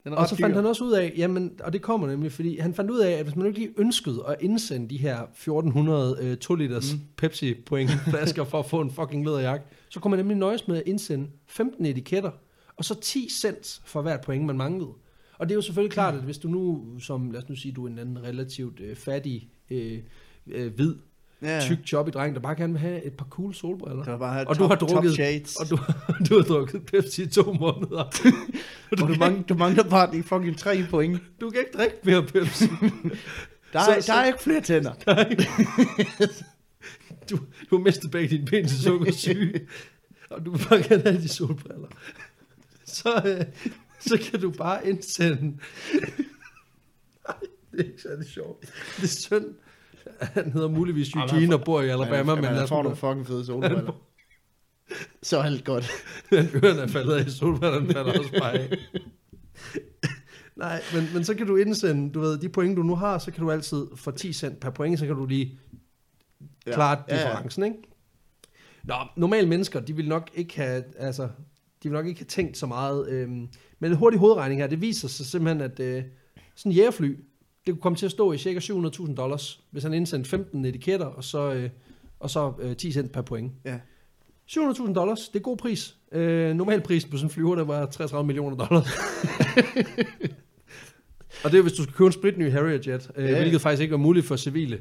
[0.04, 0.42] Den og så dyr.
[0.42, 3.10] fandt han også ud af, jamen, og det kommer nemlig, fordi han fandt ud af,
[3.10, 7.00] at hvis man ikke lige ønskede at indsende de her 1400 øh, 2 liters mm.
[7.16, 10.76] Pepsi point flasker for at få en fucking læderjakke, så kunne man nemlig nøjes med
[10.76, 12.30] at indsende 15 etiketter,
[12.76, 14.90] og så 10 cents for hvert point, man manglede.
[15.38, 17.72] Og det er jo selvfølgelig klart, at hvis du nu, som lad os nu sige,
[17.72, 19.98] du er en anden relativt øh, fattig, øh,
[20.46, 20.94] øh, hvid,
[21.42, 21.60] ja.
[21.62, 24.04] tyk jobbig dreng, der bare gerne vil have et par cool solbriller.
[24.04, 25.56] Der bare Og top, du har drukket- shades.
[25.56, 25.76] Og du,
[26.30, 28.04] du har drukket Pepsi i to måneder.
[28.92, 31.20] Og du, mangler, du mangler bare de fucking tre point.
[31.40, 32.64] Du kan ikke drikke mere Pepsi.
[33.72, 34.92] Der, Så- er, så- der er ikke flere tænder.
[37.30, 37.36] Du,
[37.70, 39.60] du har mistet begge dine ben til sukkersyge,
[40.30, 41.88] og du vil bare gerne have de solbriller.
[42.84, 43.44] Så, øh,
[44.00, 45.42] så kan du bare indsende...
[47.28, 47.36] Nej,
[47.72, 48.60] det er ikke særlig sjovt.
[48.96, 49.46] Det er synd.
[50.20, 53.44] Han hedder muligvis Eugene han- og bor i Alabama, men, tror, nu- du fucking fede
[53.46, 53.92] solbriller.
[55.22, 55.90] Så er alt godt.
[56.32, 58.78] Ørerne er faldet af, solbrillerne falder også bare af.
[60.56, 63.30] Nej, men, men så kan du indsende, du ved, de point, du nu har, så
[63.30, 65.58] kan du altid for 10 cent per point, så kan du lige
[66.66, 66.72] Ja.
[66.74, 67.20] klart Ja, ja.
[67.22, 67.76] differencen, ikke?
[68.84, 71.22] Nå, normale mennesker, de vil nok ikke have, altså,
[71.82, 73.48] de vil nok ikke have tænkt så meget, øhm,
[73.78, 76.02] men en hurtig hovedregning her, det viser sig simpelthen, at øh,
[76.54, 77.16] sådan en jægerfly,
[77.66, 81.06] det kunne komme til at stå i cirka 700.000 dollars, hvis han indsendte 15 etiketter,
[81.06, 81.70] og så, øh,
[82.20, 83.52] og så øh, 10 cent per point.
[83.64, 83.78] Ja.
[84.50, 85.96] 700.000 dollars, det er god pris.
[86.12, 88.86] Øh, normalprisen på sådan en flyver, der var 33 millioner dollars.
[91.44, 93.38] og det er, hvis du skal købe en spritny Harrier Jet, øh, Ja.
[93.40, 94.80] hvilket faktisk ikke var muligt for civile.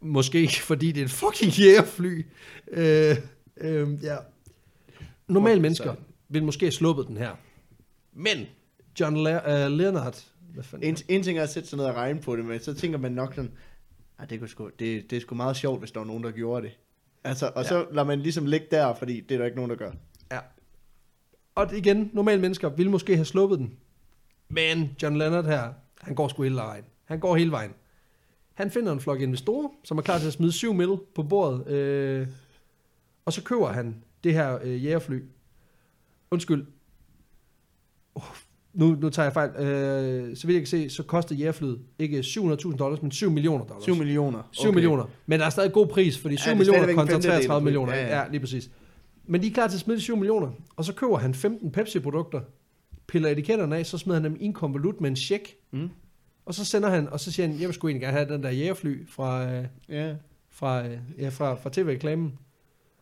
[0.00, 2.26] Måske fordi det er et fucking jægerfly.
[2.72, 3.16] Øh,
[3.60, 4.16] øh, ja.
[5.28, 5.94] Normale mennesker
[6.28, 7.30] ville måske have sluppet den her.
[8.12, 8.46] Men
[9.00, 10.88] John Le- uh, Leonard, hvad fanden?
[10.88, 12.98] En, en ting er at sætte sig ned og regne på det, men så tænker
[12.98, 13.50] man nok sådan,
[14.18, 16.30] ah, det, kunne sgu, det, det er sgu meget sjovt, hvis der var nogen, der
[16.30, 16.78] gjorde det.
[17.24, 17.68] Altså, og ja.
[17.68, 19.90] så lader man ligesom ligge der, fordi det er der ikke nogen, der gør.
[20.32, 20.38] Ja.
[21.54, 23.76] Og igen, normale mennesker ville måske have sluppet den.
[24.48, 26.84] Men John Leonard her, han går sgu hele vejen.
[27.04, 27.74] Han går hele vejen.
[28.54, 31.66] Han finder en flok investorer, som er klar til at smide 7 mil på bordet.
[31.66, 32.26] Øh,
[33.24, 35.20] og så køber han det her øh, jægerfly.
[36.30, 36.66] Undskyld.
[38.14, 38.22] Oh,
[38.74, 39.50] nu, nu tager jeg fejl.
[39.50, 43.64] Øh, så vidt jeg kan se, så koster jægerflyet ikke 700.000 dollars, men 7 millioner
[43.64, 43.84] dollars.
[43.84, 44.48] 7 millioner.
[44.52, 44.74] 7 okay.
[44.74, 45.04] millioner.
[45.26, 47.32] Men der er stadig god pris, fordi 7 det er ja, millioner kontra femtedel.
[47.34, 47.94] 33 millioner.
[47.94, 48.28] Ja, Ja, ja.
[48.30, 48.70] lige præcis.
[49.26, 51.70] Men de er klar til at smide de 7 millioner, og så køber han 15
[51.70, 52.40] Pepsi-produkter,
[53.08, 55.88] piller etiketterne af, så smider han dem i en konvolut med en check, Mm.
[56.46, 58.42] og så sender han, og så siger han, jeg vil sgu egentlig gerne have den
[58.42, 60.14] der jægerfly fra, øh, Ja.
[60.50, 62.32] fra, øh, ja, fra, fra tv-reklamen.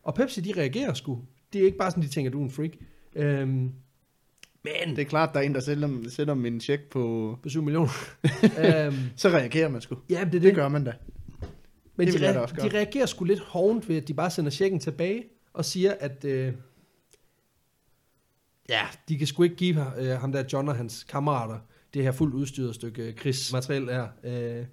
[0.03, 1.19] Og Pepsi, de reagerer sgu.
[1.53, 2.71] Det er ikke bare sådan, de tænker, du er en freak.
[3.15, 3.71] Øhm,
[4.63, 7.37] men Det er klart, der er en, der sender, sender en check på...
[7.43, 7.91] på 7 millioner.
[8.87, 9.97] øhm, Så reagerer man sgu.
[10.09, 10.55] ja, det Det det.
[10.55, 10.93] gør man da.
[11.95, 14.07] Men Det de, vil jeg da re- også de reagerer sgu lidt hovent ved, at
[14.07, 16.53] de bare sender checken tilbage og siger, at øh,
[18.69, 21.59] ja, de kan sgu ikke give øh, ham der John og hans kammerater
[21.93, 24.07] det her fuldt udstyret stykke øh, krigsmateriel her.
[24.23, 24.65] Øh,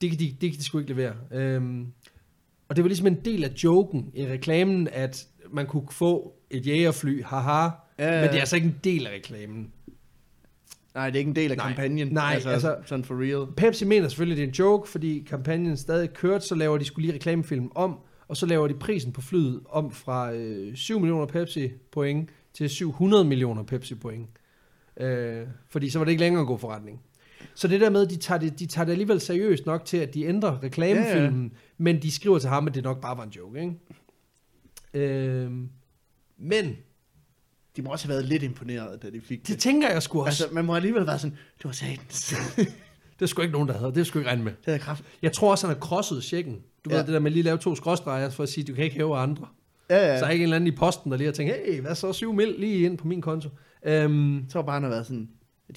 [0.00, 1.14] det, kan de, det kan de sgu ikke levere.
[1.32, 1.86] Øhm,
[2.68, 6.66] og det var ligesom en del af joken i reklamen, at man kunne få et
[6.66, 9.72] jægerfly, haha, Ja, men det er altså ikke en del af reklamen.
[10.94, 11.66] Nej, det er ikke en del af Nej.
[11.66, 12.08] kampagnen.
[12.08, 13.46] Nej, altså, altså- sådan for real.
[13.56, 17.06] Pepsi mener selvfølgelig, det er en joke, fordi kampagnen stadig kørt, så laver de skulle
[17.06, 21.26] lige reklamefilm om, og så laver de prisen på flyet om fra øh, 7 millioner
[21.26, 24.28] Pepsi point til 700 millioner Pepsi point.
[25.00, 27.00] Øh, fordi så var det ikke længere en god forretning.
[27.54, 30.14] Så det der med, de tager det, de tager det alligevel seriøst nok til, at
[30.14, 33.60] de ændrer reklamefilmen, men de skriver til ham, at det nok bare var en joke,
[33.60, 33.74] ikke?
[34.94, 35.52] Øh,
[36.38, 36.76] men,
[37.76, 39.58] De må også have været lidt imponeret, da de fik det det.
[39.58, 40.44] tænker jeg sgu også.
[40.44, 42.34] Altså, man må alligevel være sådan, det var satans.
[43.18, 43.92] det er sgu ikke nogen, der havde.
[43.94, 44.52] Det er sgu ikke regne med.
[44.52, 45.04] det havde kraft.
[45.22, 46.62] Jeg tror også, han har krosset checken.
[46.84, 46.96] Du ja.
[46.96, 48.96] Ved det der med lige at lave to skråstreger, for at sige, du kan ikke
[48.96, 49.46] hæve andre.
[49.90, 50.18] Ja, Ja.
[50.18, 52.12] Så er ikke en eller anden i posten, der lige har tænkt, hey, hvad så,
[52.12, 53.48] 7 mil lige ind på min konto.
[53.86, 55.28] Øhm, Jeg tror bare, han har været sådan,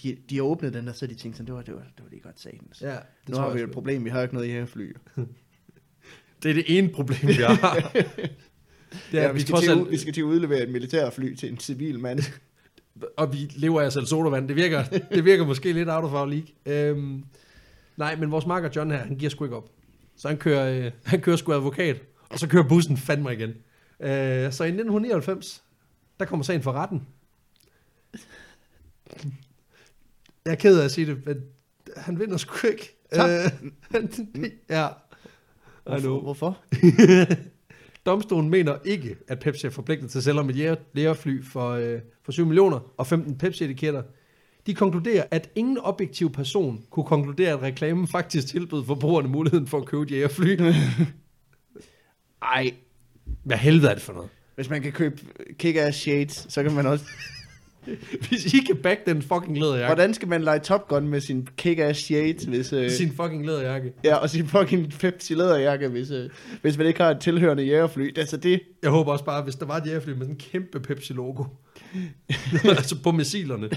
[0.03, 2.03] de, de har åbnet den der, så de tænkt sådan, det var, det var, det
[2.03, 2.81] var lige godt satans.
[2.81, 4.95] ja, det nu har vi et problem, vi har ikke noget i her fly.
[6.43, 7.91] Det er det ene problem, vi har.
[9.11, 11.51] det er, Ja, vi, vi, skal til, vi skal til at udlevere et militærfly til
[11.51, 12.19] en civil mand.
[13.17, 14.47] og vi lever af selv sodavand.
[14.47, 16.47] Det virker, det virker måske lidt out of our league.
[16.65, 17.23] Øhm,
[17.97, 19.69] nej, men vores marker John her, han giver sgu ikke op.
[20.17, 23.49] Så han kører, øh, han kører sgu advokat, og så kører bussen fandme igen.
[23.99, 25.63] Øh, så i 1999,
[26.19, 27.07] der kommer sagen for retten.
[30.45, 31.37] Jeg er ked af at sige det, men
[31.97, 32.97] han vinder sgu ikke.
[33.13, 33.29] Tak.
[33.29, 34.87] Øh, ja.
[35.85, 36.21] Know.
[36.21, 36.57] Hvorfor?
[38.07, 41.99] Domstolen mener ikke, at Pepsi er forpligtet til at sælge et jæger- jægerfly for, øh,
[42.23, 44.03] for 7 millioner og 15 Pepsi-etiketter.
[44.67, 49.77] De konkluderer, at ingen objektiv person kunne konkludere, at reklamen faktisk tilbød forbrugerne muligheden for
[49.77, 50.57] at købe et jægerfly.
[52.41, 52.73] Ej,
[53.43, 54.29] Hvad helvede er det for noget?
[54.55, 55.21] hvis man kan købe
[55.63, 57.05] kick-ass shades, så kan man også...
[58.29, 61.47] Hvis I kan back den fucking læderjakke, Hvordan skal man lege Top Gun med sin
[61.61, 62.73] kick-ass shades, hvis...
[62.73, 62.91] Øh...
[62.91, 63.93] sin fucking læderjakke.
[64.03, 66.29] Ja, og sin fucking Pepsi læderjakke, hvis, øh,
[66.61, 68.17] hvis man ikke har et tilhørende jægerfly.
[68.17, 70.79] Altså det, Jeg håber også bare, hvis der var et jægerfly med sådan en kæmpe
[70.79, 71.43] Pepsi-logo.
[72.77, 73.69] altså på missilerne.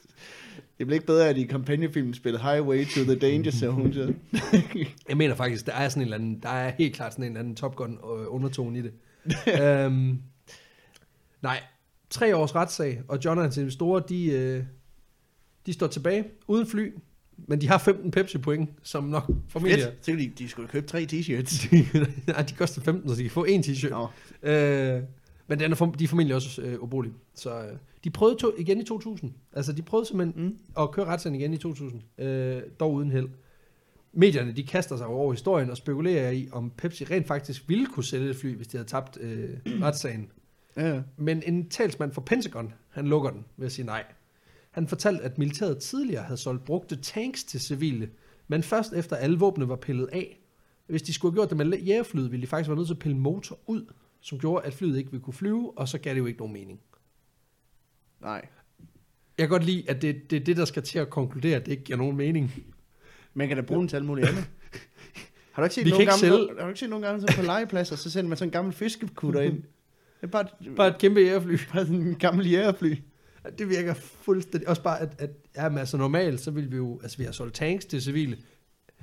[0.78, 3.94] det bliver ikke bedre, at i kampagnefilmen spillet Highway to the Danger Zone.
[3.94, 4.14] Så.
[5.08, 7.30] Jeg mener faktisk, der er sådan en eller anden, der er helt klart sådan en
[7.30, 8.92] eller anden Top Gun øh, undertone i det.
[9.62, 10.18] øhm,
[11.42, 11.60] nej,
[12.10, 14.64] tre års retssag, og John og hans investorer, de, øh,
[15.66, 16.94] de står tilbage uden fly,
[17.36, 19.84] men de har 15 Pepsi point, som nok formentlig...
[19.84, 20.04] Fedt.
[20.06, 21.76] Så de, de skulle købe tre t-shirts.
[22.32, 23.90] Nej, de koster 15, så de kan få en t-shirt.
[23.90, 24.08] Nå.
[24.50, 25.02] Øh,
[25.46, 27.14] men den er for, de er formentlig også øh, ubrugelige.
[27.34, 27.72] Så øh,
[28.04, 29.32] de prøvede to, igen i 2000.
[29.52, 30.58] Altså, de prøvede simpelthen Mm.
[30.82, 32.02] at køre retssagen igen i 2000.
[32.24, 33.28] Øh, dog uden held.
[34.12, 38.04] Medierne, de kaster sig over historien og spekulerer i, om Pepsi rent faktisk ville kunne
[38.04, 39.50] sælge et fly, hvis de havde tabt øh,
[39.84, 40.30] retssagen.
[40.76, 41.02] Ja.
[41.16, 44.04] Men en talsmand for Pentagon, han lukker den ved at sige nej.
[44.70, 48.10] Han fortalte, at militæret tidligere havde solgt brugte tanks til civile,
[48.48, 50.40] men først efter alle våbne var pillet af.
[50.86, 52.98] Hvis de skulle have gjort det med jægerflyet, ville de faktisk være nødt til at
[52.98, 56.18] pille motor ud, som gjorde, at flyet ikke ville kunne flyve, og så gav det
[56.18, 56.80] jo ikke nogen mening.
[58.20, 58.48] Nej.
[59.38, 61.66] Jeg kan godt lide, at det, det er det, der skal til at konkludere, at
[61.66, 62.52] det ikke giver nogen mening.
[63.34, 64.44] Man kan da bruge den til alt muligt andet.
[65.52, 67.06] Har du ikke set Vi nogle kan ikke gamle, sælge- har du ikke set nogle
[67.06, 69.62] gange så på legepladser, så sender man sådan en gammel fiskekutter ind.
[70.20, 70.44] Det er bare,
[70.76, 71.56] Bare et kæmpe jægerfly.
[71.72, 72.94] bare sådan en gammel jægerfly.
[73.58, 74.68] Det virker fuldstændig...
[74.68, 77.00] Også bare, at, at ja, men altså normalt, så vil vi jo...
[77.02, 78.36] Altså, vi har solgt tanks til civile.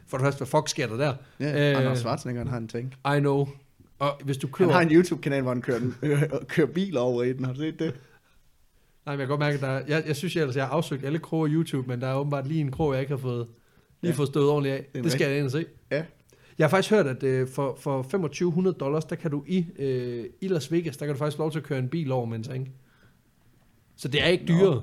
[0.08, 1.14] For det første, hvad fuck sker der der?
[1.40, 2.94] Ja, Øh, øh, Anders Schwarzenegger han har en tank.
[3.18, 3.48] I know.
[4.00, 4.72] Og hvis du Han køber...
[4.74, 5.96] har en YouTube-kanal, hvor han kører, den,
[6.48, 7.46] kører biler over i den.
[7.46, 7.94] Har du set det?
[9.06, 10.72] Nej, men jeg kan godt mærke, at der er, jeg, jeg synes ellers, jeg har
[10.72, 13.48] afsøgt alle kroge YouTube, men der er åbenbart lige en krog, jeg ikke har fået,
[14.02, 14.18] lige Ja.
[14.18, 14.86] fået stået ordentligt af.
[14.96, 15.66] Det Det skal jeg ind og se.
[15.92, 16.04] Ja.
[16.58, 20.26] Jeg har faktisk hørt, at øh, for, for 2500 dollars, der kan du i, øh,
[20.42, 22.38] i Las Vegas, der kan du faktisk lov til at køre en bil over med
[22.38, 22.68] en tank.
[23.96, 24.54] Så det er ikke Nå.
[24.54, 24.82] dyrere.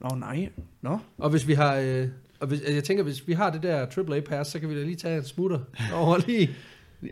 [0.00, 0.48] Nå, nej.
[0.82, 0.98] Nå.
[1.18, 2.08] Og hvis vi har, øh,
[2.40, 4.78] og hvis, altså jeg tænker, hvis vi har det der AAA pass, så kan vi
[4.78, 5.58] da lige tage en smutter
[5.94, 6.50] over lige,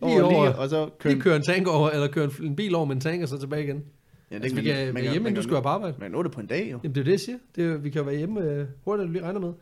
[0.03, 0.45] Over, over.
[0.45, 1.13] lige, og så køre...
[1.13, 3.29] lige køre en tank over, eller køre en, en bil over med en tank, og
[3.29, 3.85] så tilbage igen.
[4.31, 5.97] Ja, Altså, vi kan være hjemme, inden du skal være på arbejde.
[6.01, 6.81] Man nå det på en dag, jo.
[6.83, 7.39] Jamen det er det, jeg siger.
[7.57, 9.53] Det vi kan være hjemme øh, hurtigt, end du lige regner med.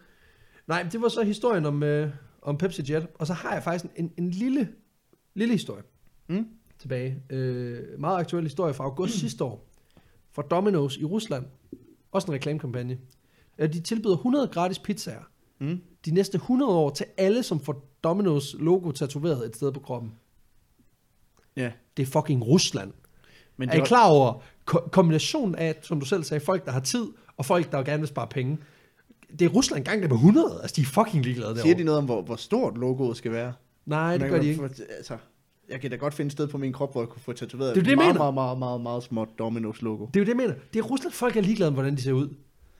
[0.67, 2.09] Nej, men det var så historien om, øh,
[2.43, 3.07] om Pepsi Jet.
[3.15, 4.69] Og så har jeg faktisk en, en, lille,
[5.35, 5.83] lille historie
[6.29, 6.47] Mm.
[6.79, 7.23] tilbage.
[7.31, 9.67] Øh, meget aktuel historie fra august sidste år.
[10.33, 11.45] Fra Domino's i Rusland.
[12.13, 12.99] Også en reklamekampagne.
[13.59, 15.23] Øh, De tilbyder 100 gratis pizzaer
[15.59, 15.81] Mm.
[16.05, 20.13] de næste 100 år til alle, som får Domino's logo tatoveret et sted på kroppen.
[21.57, 21.73] Ja.
[21.97, 22.93] Det er fucking Rusland.
[23.57, 26.65] Men er det I var, klar over ko- kombinationen af, som du selv sagde, folk,
[26.67, 28.59] der har tid, og folk, der gerne vil spare penge?
[29.39, 30.59] Det er Rusland gang der på 100.
[30.63, 31.63] Altså, de er fucking ligeglade derovre.
[31.63, 33.53] siger de noget om, hvor, hvor stort logoet skal være?
[33.87, 34.61] Nej, det Man gør de ikke.
[34.61, 35.17] få- Altså,
[35.71, 37.75] jeg kan da godt finde et sted på min krop, hvor jeg kunne få tatoveret
[37.75, 40.07] Det er det, meget, meget, meget, meget, meget småt Domino's logo.
[40.07, 40.55] Det er jo det, jeg mener.
[40.73, 42.29] Det er Rusland, folk er ligeglade med, hvordan de ser ud.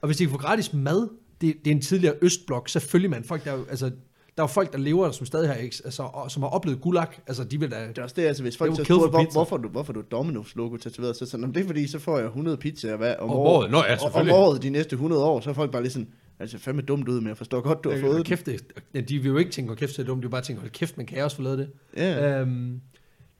[0.01, 1.07] Og hvis de kan få gratis mad,
[1.41, 3.23] det, det er en tidligere østblok, selvfølgelig man.
[3.23, 6.03] Folk, der, er altså, der er jo folk, der lever der, som stadig har, altså,
[6.03, 7.07] og, som har oplevet gulag.
[7.27, 7.87] Altså, de vil da...
[7.87, 10.01] Det er også det, altså hvis folk så spurgte, for hvor, hvorfor, du, hvorfor du
[10.15, 13.17] Domino's logo tatoveret, så sådan, "Nå, det er fordi, så får jeg 100 pizzaer hver,
[13.17, 13.57] om, Om året.
[13.57, 13.71] året.
[13.71, 16.07] Nå ja, Og- om året de næste 100 år, så er folk bare lige sådan,
[16.41, 18.61] altså fandme dumt ud, men jeg forstår godt, du har fået kæft, det,
[18.93, 20.21] ja, de vil jo ikke tænke, hold kæft, det er dumt.
[20.21, 21.69] De vil bare tænke, hold kæft, man kan jeg også få lavet det.
[21.97, 22.81] Ja, Øhm,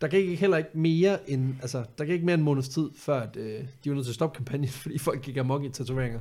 [0.02, 2.70] der gik ikke heller ikke mere end, altså, der gik ikke mere end en måneds
[2.70, 5.64] tid, før at, øh, de var nødt til at stoppe kampagnen, fordi folk gik amok
[5.64, 6.20] i tatoveringer.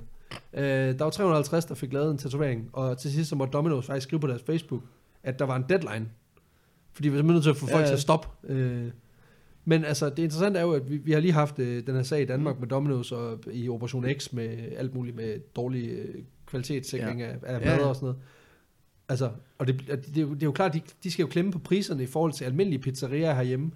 [0.54, 3.80] Øh, der var 350, der fik lavet en tatovering, og til sidst så måtte Domino's
[3.80, 4.82] faktisk skrive på deres Facebook,
[5.22, 6.08] at der var en deadline.
[6.92, 8.28] Fordi vi var nødt til at få folk Ja, til at stoppe.
[8.52, 8.90] Øh,
[9.64, 12.02] men altså, det interessante er jo, at vi, vi har lige haft øh, den her
[12.02, 16.14] sag i Danmark med Domino's og i Operation X med alt muligt med dårlig øh,
[16.50, 17.26] kvalitetssikring ja.
[17.26, 17.86] af, af Ja, mad ja.
[17.86, 18.18] og sådan noget.
[19.08, 21.52] Altså, og det, det, er jo, det er jo klart, de, de skal jo klemme
[21.52, 23.70] på priserne i forhold til almindelige pizzerier herhjemme.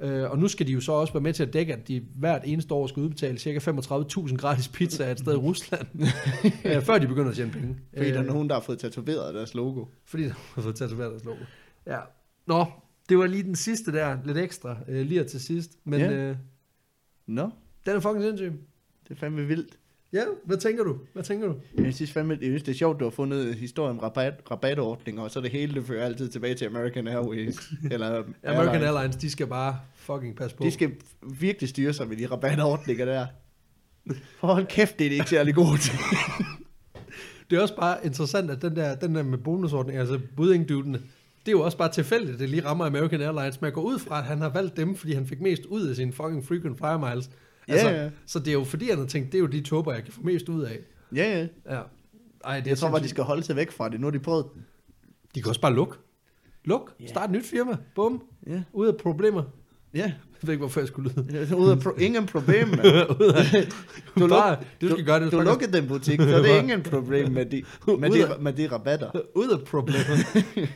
[0.00, 2.04] Øh, og nu skal de jo så også være med til at dække, at de
[2.14, 3.58] hvert eneste år skal udbetale ca.
[3.58, 5.86] 35.000 gratis pizza et sted i Rusland,
[6.76, 7.76] øh, før de begynder at tjene penge.
[7.96, 9.84] fordi der er Øh, nogen, der har fået tatoveret deres logo.
[10.04, 11.44] fordi der har fået tatoveret deres logo.
[11.86, 11.98] Ja.
[12.46, 12.66] Nå,
[13.08, 15.70] det var lige den sidste der, lidt ekstra, øh, lige til sidst.
[15.84, 16.12] Men Ja.
[16.12, 16.36] øh,
[17.26, 17.50] Nå,
[17.86, 18.52] den er fucking sindssyg.
[19.08, 19.78] det er fandme vildt.
[20.12, 20.98] Ja, hvad tænker du?
[21.12, 21.54] Hvad tænker du?
[21.78, 24.34] Jeg synes fandme, jeg synes, det er sjovt, du har fundet en historie om rabat,
[24.50, 27.56] rabatordninger, og så det hele, det fører altid tilbage til American Airways.
[27.92, 28.82] eller American Airlines.
[28.82, 30.64] Airlines, de skal bare fucking passe på.
[30.64, 30.90] De skal
[31.40, 33.26] virkelig styre sig med de rabatordninger der.
[34.40, 35.98] Hold kæft, det er de ikke særlig gode til.
[37.50, 40.98] Det er også bare interessant, at den der, den der med bonusordning, altså budingdudene,
[41.46, 43.82] det er jo også bare tilfældigt, at det lige rammer American Airlines, men jeg går
[43.82, 46.44] ud fra, at han har valgt dem, fordi han fik mest ud af sine fucking
[46.44, 47.30] frequent flyer miles.
[47.70, 48.10] Ja, Altså, ja.
[48.26, 50.12] Så det er jo fordi, han har tænkt, det er jo de tåber, jeg kan
[50.12, 50.78] få mest ud af.
[51.16, 51.46] Ja, ja.
[51.76, 51.80] Ja.
[52.44, 54.00] Ej, det er Jeg tror bare, de skal holde sig væk fra det.
[54.00, 54.46] Nu har de prøvet.
[55.34, 55.96] de kan også bare lukke.
[56.64, 56.92] Luk.
[57.00, 57.06] Ja.
[57.06, 57.76] Start et nyt firma.
[57.94, 58.22] Bum.
[58.46, 59.42] Ja, Ud af problemer.
[59.94, 60.00] ja.
[60.42, 61.56] Jeg ved ikke, hvorfor jeg skulle lyde.
[61.56, 62.80] Ud af pro- ingen problem, mand.
[63.20, 63.68] Ud af,
[64.18, 65.32] Du, bare, luk, du skal gøre det.
[65.32, 67.62] du lukkede den butik, så det er ingen problem med de,
[67.98, 69.10] med de, med de rabatter.
[69.34, 70.16] Ud af problemer.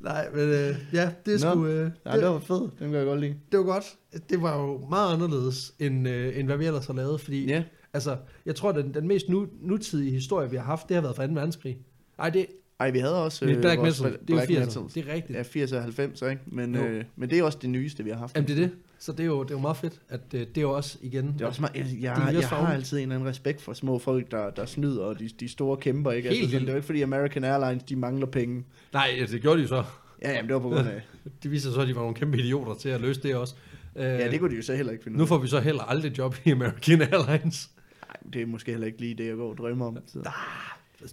[0.00, 1.52] Nej, men øh, ja, det er Nå.
[1.54, 1.66] sgu...
[1.66, 2.78] Øh, Ja, det var fedt.
[2.78, 3.34] Den kan jeg godt lide.
[3.52, 3.84] det var godt.
[4.30, 7.64] Det var jo meget anderledes, end, øh, end hvad vi ellers har lavet, fordi Ja.
[7.92, 11.16] altså, jeg tror, den, den mest nu, nutidige historie, vi har haft, det har været
[11.16, 11.32] fra 2.
[11.32, 11.78] verdenskrig.
[12.18, 12.46] Nej, det
[12.80, 14.04] Ej, vi havde også øh, Black Metal.
[14.12, 14.58] Det er Black jo 80'erne.
[14.64, 14.92] Metals.
[14.92, 15.36] Det er rigtigt.
[15.38, 16.42] Ja, 80 og 90, ikke?
[16.46, 18.34] Men, øh, men det er også det nyeste, vi har haft.
[18.36, 18.70] Jamen, det er det.
[19.00, 20.98] Så det er jo, det er jo meget fedt, at øh, det er jo også
[21.02, 21.32] igen...
[21.32, 23.98] Det er også meget, jeg, jeg, jeg, har altid en eller anden respekt for små
[23.98, 26.28] folk, der, der snyder, og de, de store kæmper, ikke?
[26.28, 28.64] Helt altså, sådan, det er jo ikke, fordi American Airlines, de mangler penge.
[28.92, 29.84] Nej, det gjorde de så.
[30.22, 31.02] Ja, jamen, det var på grund af...
[31.42, 33.54] Det viser så, at de var nogle kæmpe idioter til at løse det også.
[33.96, 35.60] Øh, ja, det kunne de jo så heller ikke finde ud Nu får vi så
[35.60, 37.70] heller aldrig job i American Airlines.
[38.06, 39.98] Nej, det er måske heller ikke lige det, jeg går og drømmer om.
[40.06, 40.30] Så.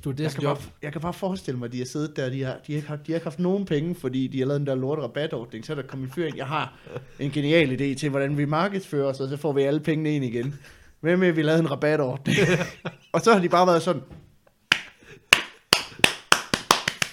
[0.04, 0.58] Du er Jeg det kan, job.
[0.58, 2.76] bare, jeg kan bare forestille mig, at de har siddet der, de har, de har,
[2.78, 5.02] ikke haft, de har ikke haft nogen penge, fordi de har lavet den der lorte
[5.02, 5.66] rabatordning.
[5.66, 6.78] Så er der kommet en fyr ind, jeg har
[7.20, 10.26] en genial idé til, hvordan vi markedsfører os, og så får vi alle pengene ind
[10.26, 10.56] igen.
[11.00, 12.38] Hvem med, at vi lavede en rabatordning?
[13.14, 14.02] og så har de bare været sådan,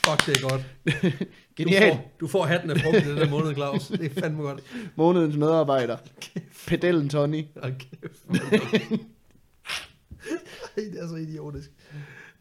[0.06, 0.62] Fuck, det er godt.
[1.56, 3.86] genial, Du får, du får hatten af frugten den der måned, Claus.
[3.88, 4.62] Det er fandme godt.
[4.96, 5.96] månedens medarbejder.
[6.66, 7.44] Pedellen Tony.
[7.56, 8.40] Er godt.
[10.76, 11.70] Ej, det er så idiotisk.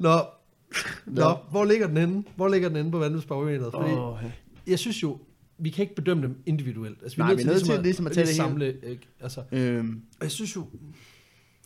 [0.02, 0.10] Nå,
[1.06, 1.36] Nå, Nå.
[1.52, 2.24] hvor ligger den henne?
[2.36, 3.72] Hvor ligger den henne på vandløbsbarometeret?
[3.74, 4.18] Fordi Oh,
[4.68, 5.18] jeg synes jo,
[5.58, 7.00] vi kan ikke bedømme dem individuelt.
[7.04, 8.44] Altså, Nej, vi er nødt til ligesom at tage det hele.
[8.50, 9.08] samle, ikke?
[9.22, 10.66] Altså, øhm, og jeg synes jo,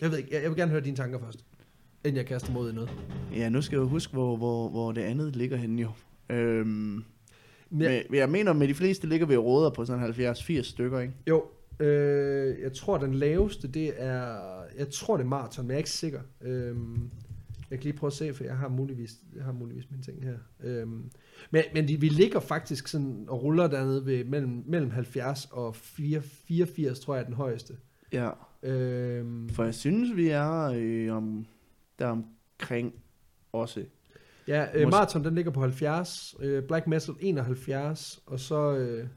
[0.02, 1.46] jeg ved ikke, jeg, jeg vil gerne høre dine tanker først,
[2.06, 2.90] inden jeg kaster mod i noget.
[3.36, 5.90] ja, nu skal jeg jo huske, hvor, hvor, hvor det andet ligger henne jo.
[6.30, 7.04] Øhm, Men
[7.82, 11.14] jeg, med, jeg mener, med de fleste ligger vi råder på sådan 70-80 stykker, ikke?
[11.30, 11.44] jo,
[11.80, 14.38] Øh, jeg tror, den laveste, det er...
[14.78, 16.20] Jeg tror, det er maraton, men jeg er ikke sikker.
[16.42, 17.10] Øhm,
[17.72, 20.24] jeg kan lige prøve at se, for jeg har muligvis, jeg har muligvis mine ting
[20.24, 20.38] her.
[20.64, 21.12] Øhm,
[21.52, 25.76] men men de, vi ligger faktisk sådan og ruller dernede ved mellem, mellem 70 og
[25.76, 27.78] 4, 84, tror jeg er den højeste.
[28.14, 28.30] Ja.
[28.64, 31.46] Øhm, For jeg synes, vi er øh, om,
[32.00, 32.94] der omkring
[33.54, 33.86] også.
[34.48, 39.08] ja, øh, Mås- maraton den ligger på 70, øh, Black Metal 71, og så, øh,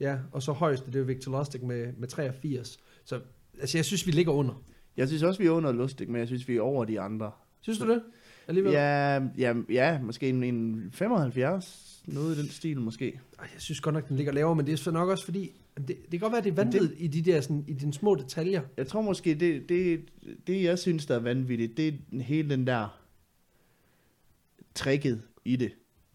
[0.00, 2.78] ja, og så højeste, det er Victor Lustig med, med 83.
[3.04, 3.20] Så
[3.60, 4.62] altså, jeg synes, vi ligger under.
[4.96, 7.30] Jeg synes også, vi er under Lustig, men jeg synes, vi er over de andre.
[7.60, 8.02] Synes du det?
[8.48, 8.72] Alligevel?
[8.72, 13.20] Ja, ja, ja, måske en, en 75, noget i den stil måske.
[13.38, 15.52] Ej, jeg synes godt nok, den ligger lavere, men det er så nok også fordi,
[15.76, 18.14] det, det kan godt være, det er vanvittigt i de der sådan, i de små
[18.14, 18.62] detaljer.
[18.76, 20.00] Jeg tror måske, det, det,
[20.46, 23.00] det jeg synes, der er vanvittigt, det er hele den der
[24.74, 25.72] tricket i det.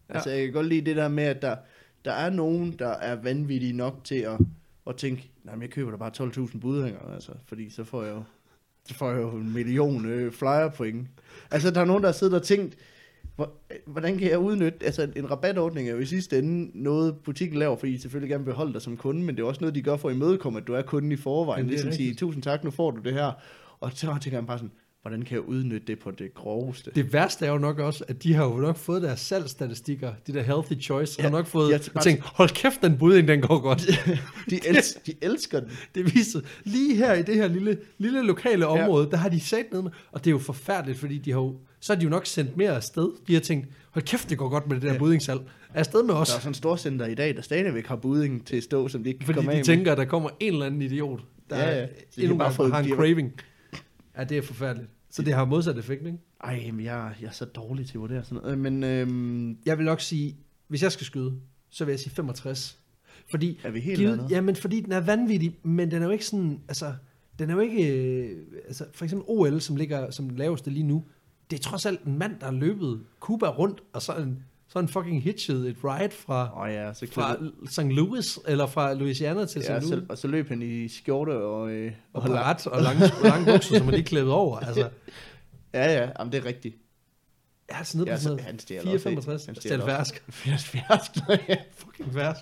[0.08, 0.14] Ja.
[0.14, 1.56] Altså, jeg kan godt lide det der med, at der,
[2.04, 4.38] der er nogen, der er vanvittige nok til at,
[4.86, 6.12] at tænke, nej, men jeg køber da bare
[6.46, 8.22] 12.000 budhænger, altså, fordi så får jeg jo,
[8.92, 11.08] får jeg jo en million øh, flyer point.
[11.50, 12.76] Altså, der er nogen, der har siddet og tænkt,
[13.36, 13.52] hvor-
[13.86, 17.76] hvordan kan jeg udnytte, altså en rabatordning er jo i sidste ende noget, butikken laver,
[17.76, 19.82] fordi de selvfølgelig gerne vil beholde dig som kunde, men det er også noget, de
[19.82, 21.58] gør for at imødekomme, at du er kunden i forvejen.
[21.60, 23.32] Jamen, det er Ligesom sige, tusind tak, nu får du det her.
[23.80, 24.70] Og så tænker han bare sådan,
[25.04, 26.90] hvordan kan jeg udnytte det på det groveste?
[26.94, 30.32] Det værste er jo nok også, at de har jo nok fået deres salgsstatistikker, de
[30.32, 32.98] der healthy choice, ja, Ja, har nok fået jeg ja, bare- tænkt, hold kæft, den
[32.98, 33.80] budding, den går godt.
[34.50, 35.68] De, els, de elsker den.
[35.94, 38.82] Det viser, lige her i det her lille, lille lokale Ja.
[38.84, 41.38] område, der har de sat ned med, og det er jo forfærdeligt, fordi de har
[41.40, 43.08] jo, så har de jo nok sendt mere afsted.
[43.26, 45.16] De har tænkt, hold kæft, det går godt med det der ja.
[45.28, 45.32] Ja.
[45.74, 48.46] Er afsted med os, Der er sådan en storcenter i dag, der stadigvæk har buding
[48.46, 50.30] til at stå, som de ikke kan fordi komme de af tænker, at der kommer
[50.40, 51.80] en eller anden idiot, der Ja, ja, ja.
[51.80, 51.86] ja.
[51.86, 53.32] Så de endnu bare fået- en craving.
[54.18, 54.88] Ja, det er forfærdeligt.
[55.14, 56.18] Så det har modsat effekt, ikke?
[56.44, 58.52] Ej, men jeg, jeg er så dårlig til at vurdere sådan noget.
[58.52, 60.36] Øh, Men øhm, Jeg vil nok sige,
[60.68, 61.34] hvis jeg skal skyde,
[61.70, 62.78] så vil jeg sige 65.
[63.30, 66.12] Fordi, er vi helt givet, ja, men fordi den er vanvittig, men den er jo
[66.12, 66.94] ikke sådan, altså,
[67.38, 70.84] den er jo ikke, øh, altså, for eksempel OL, som ligger som den laveste lige
[70.84, 71.04] nu,
[71.50, 74.44] det er trods alt en mand, der har løbet Cuba rundt, og så en,
[74.74, 77.80] så en fucking hitchet et ride fra, oh, ja, så fra St.
[77.80, 79.68] Louis, eller fra Louisiana til St.
[79.68, 79.88] ja, Louis.
[79.88, 81.70] så, og så løb han i skjorte og...
[81.70, 84.58] Øh, og og parat og lange, lange bukser, som er lige klædet over.
[84.58, 84.88] Altså,
[85.74, 86.76] ja, ja, jamen, det er rigtigt.
[87.68, 89.22] er sådan nede Ja, på så, sådan han stjæler noget også, ikke?
[89.32, 89.46] 4,65.
[89.46, 90.24] Han Stjæl færsk.
[90.28, 90.74] 80
[91.48, 91.56] ja.
[91.72, 92.40] Fucking færsk.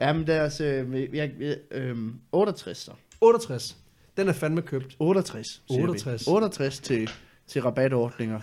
[0.00, 0.60] Jamen, deres...
[0.60, 1.32] Øh, jeg,
[1.70, 1.96] øh,
[2.32, 2.92] 68 så.
[3.20, 3.76] 68.
[4.16, 4.96] Den er fandme købt.
[4.98, 6.26] 68, siger 68.
[6.26, 6.30] Vi.
[6.32, 7.10] 68 til,
[7.46, 8.40] til rabatordninger.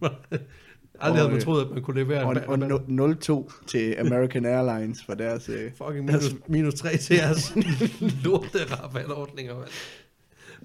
[1.00, 3.94] Aldrig havde man øh, troet, at man kunne levere Og, en og no- 02 til
[3.98, 5.48] American Airlines for deres...
[5.48, 7.56] Øh, fucking minus, minus 3 til jeres
[8.24, 9.68] lorte rabatordninger, mand.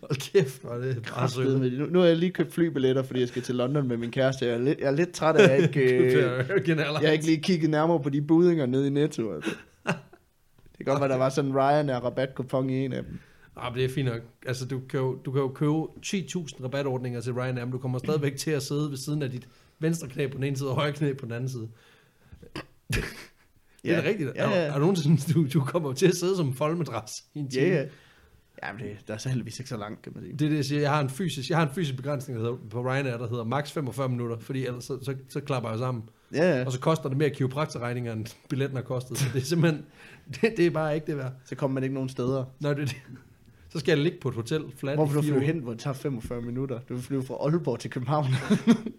[0.02, 1.80] Hold kæft, hvor er det bare sødt.
[1.80, 4.46] nu, nu har jeg lige købt flybilletter, fordi jeg skal til London med min kæreste.
[4.46, 7.26] Jeg er lidt, jeg er lidt træt af, at jeg ikke, øh, jeg har ikke
[7.26, 9.34] lige kigget nærmere på de budinger nede i Netto.
[9.34, 9.52] Altså.
[10.78, 13.20] Det kan godt være, der var sådan en Ryanair rabatkupon i en af dem.
[13.56, 14.22] Ah, det er fint nok.
[14.46, 15.72] Altså, du kan jo, du kan jo købe
[16.06, 19.48] 10.000 rabatordninger til Ryanair, men du kommer stadigvæk til at sidde ved siden af dit
[19.80, 21.68] venstre knæ på den ene side og højre knæ på den anden side.
[23.84, 24.32] Det er da rigtigt.
[24.36, 24.66] Ja, Er, ja.
[24.66, 27.66] er du nogensinde, du, du kommer til at sidde som en foldmadras i en time.
[27.66, 27.86] Ja, ja.
[28.64, 30.34] Jamen, det, der er så heldigvis ikke så langt, kan man sige.
[30.34, 30.82] Det er det, jeg siger.
[30.82, 33.44] Jeg har en fysisk, jeg har en fysisk begrænsning der hedder, på Ryanair, der hedder
[33.44, 36.04] max 45 minutter, fordi ellers så, så, så klapper jeg sammen.
[36.34, 36.66] Ja, ja.
[36.66, 39.18] Og så koster det mere kiropraktorregninger, end billetten har kostet.
[39.18, 39.86] Så det er simpelthen,
[40.42, 41.34] det, det er bare ikke det værd.
[41.46, 42.46] Så kommer man ikke nogen steder.
[42.60, 42.96] Nå, det, er det.
[43.70, 45.80] Så skal jeg ligge på et hotel flat Hvor vil du flyve hen, hvor det
[45.80, 46.80] tager 45 minutter?
[46.90, 48.26] Du vil flyve fra Aalborg til København.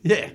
[0.05, 0.31] Ja.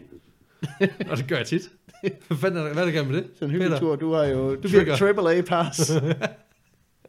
[1.10, 1.62] Og det gør jeg tit.
[2.28, 3.28] Hvad fanden er der, hvad er der med det?
[3.34, 3.96] Sådan en hyggelig tur.
[3.96, 5.92] Du har jo Du tri- triple A pass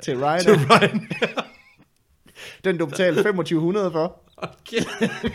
[0.02, 0.38] til Ryanair.
[0.40, 1.08] Til Ryan.
[2.64, 4.20] Den du betaler 2500 for.
[4.64, 4.86] Kæft.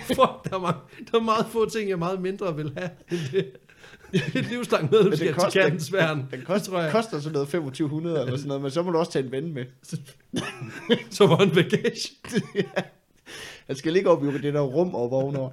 [0.07, 0.79] Fuck, der er, mange,
[1.11, 3.51] der er meget få ting, jeg meget mindre vil have end det.
[4.13, 6.25] Et livslangt Men det medlemskab til koster- Kærtensværen.
[6.31, 6.91] Den koster, tror jeg.
[6.91, 9.53] koster sådan noget 2500 eller sådan noget, men så må du også tage en ven
[9.53, 9.65] med.
[11.09, 12.09] Så var en bagage.
[13.67, 15.51] Han skal ligge op i det der rum og vågne over.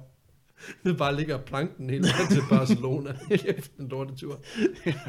[0.83, 3.17] Det bare ligger planken hele vejen til Barcelona.
[3.45, 4.39] Kæft, en dårlig tur.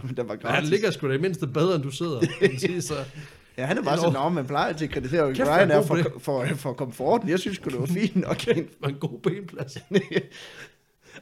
[0.03, 0.71] Men der var Men han gratis.
[0.71, 2.21] ligger sgu da i mindste bedre, end du sidder.
[2.41, 2.95] man sige, Så.
[3.59, 4.91] Ja, han er bare sådan, at man plejer til at
[5.37, 7.29] Kæft, hvor er for, for, for, for komforten.
[7.29, 8.37] Jeg synes det var fint nok.
[8.81, 9.77] var en god benplads.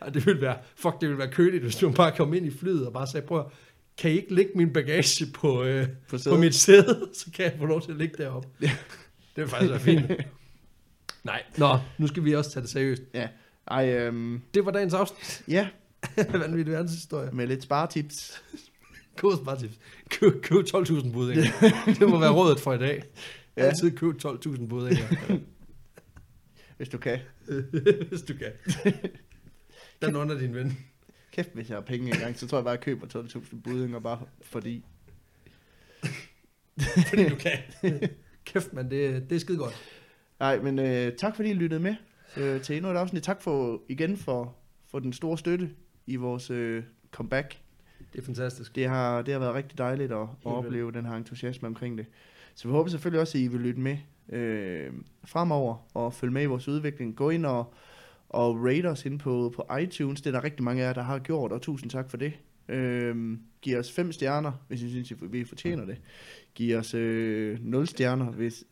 [0.03, 2.51] Ej, det ville være, fuck, det ville være køligt, hvis du bare kom ind i
[2.59, 3.51] flyet og bare sagde, prøv
[3.99, 7.55] kan I ikke lægge min bagage på, øh, På på mit sæde, så kan jeg
[7.59, 8.49] få lov til at ligge deroppe.
[8.63, 8.71] Ja.
[9.37, 10.11] Det vil faktisk være fint.
[11.25, 13.03] Nej, nå, nu skal vi også tage det seriøst.
[13.15, 13.29] ja.
[13.71, 15.43] Ej, øhm, Det var dagens afsnit.
[15.49, 15.69] ja,
[16.33, 17.31] Vanvittig verdenshistorie.
[17.33, 18.43] med lidt sparetips.
[19.17, 19.75] Køb sparetips.
[20.11, 21.45] Køb, køb 12.000 buddhinger.
[21.99, 23.03] det må være rådet for i dag.
[23.57, 23.63] Ja.
[23.63, 25.39] Altid køb 12.000 buddhinger,
[26.77, 27.19] Hvis du kan.
[28.09, 28.53] hvis du kan.
[30.03, 30.79] Den under din ven.
[31.33, 33.99] Kæft, hvis jeg har penge engang, så tror jeg bare, at jeg køber 12.000 budinger,
[34.01, 34.85] bare fordi.
[37.09, 37.59] Fordi du kan.
[38.45, 39.75] Kæft, man, det, det er skide godt.
[40.41, 41.95] Nej, men øh, tak fordi I lyttede med
[42.39, 43.23] øh, til endnu et afsnit.
[43.23, 45.71] Tak for igen for, for den store støtte
[46.07, 47.59] i vores øh, comeback.
[48.13, 48.75] Det er fantastisk.
[48.75, 52.07] Det har, det har været rigtig dejligt at, at opleve den her entusiasme omkring det.
[52.55, 53.97] Så vi håber selvfølgelig også, at I vil lytte med
[54.29, 54.93] øh,
[55.25, 57.17] fremover og følge med i vores udvikling.
[57.17, 57.75] Gå ind og,
[58.29, 60.21] og rate os ind på, på iTunes.
[60.21, 62.33] Det er der rigtig mange af jer, der har gjort, og tusind tak for det.
[62.69, 65.97] Øh, giv os fem stjerner, hvis I synes, vi fortjener det.
[66.55, 68.65] Giv os øh, 0 stjerner, hvis,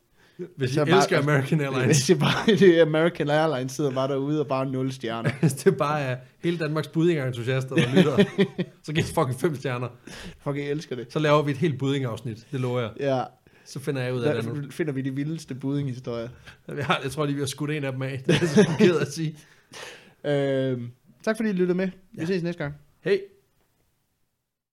[0.57, 3.91] Hvis I Så bare- elsker American Airlines, hvis det bare det er American Airlines sidder
[3.91, 5.31] bare derude og bare 0 stjerner.
[5.41, 8.17] hvis det bare er hele Danmarks budding-entusiaster, der lytter,
[8.83, 9.87] så giv os fucking fem stjerner.
[10.43, 11.13] Fuck, jeg elsker det.
[11.13, 12.89] Så laver vi et helt budding-afsnit, det lover jeg.
[12.99, 13.23] Ja,
[13.65, 14.73] Så finder jeg ud af det der andet.
[14.73, 16.27] finder vi de vildeste budding-historier.
[16.67, 18.21] Jeg, har, jeg tror lige, vi har skudt en af dem af.
[18.25, 19.35] Det er jeg så ked at sige.
[20.25, 20.79] Øh,
[21.23, 21.87] tak fordi I lyttede med.
[21.87, 22.25] Vi Ja.
[22.25, 22.73] ses næste gang.
[23.01, 23.17] Hey!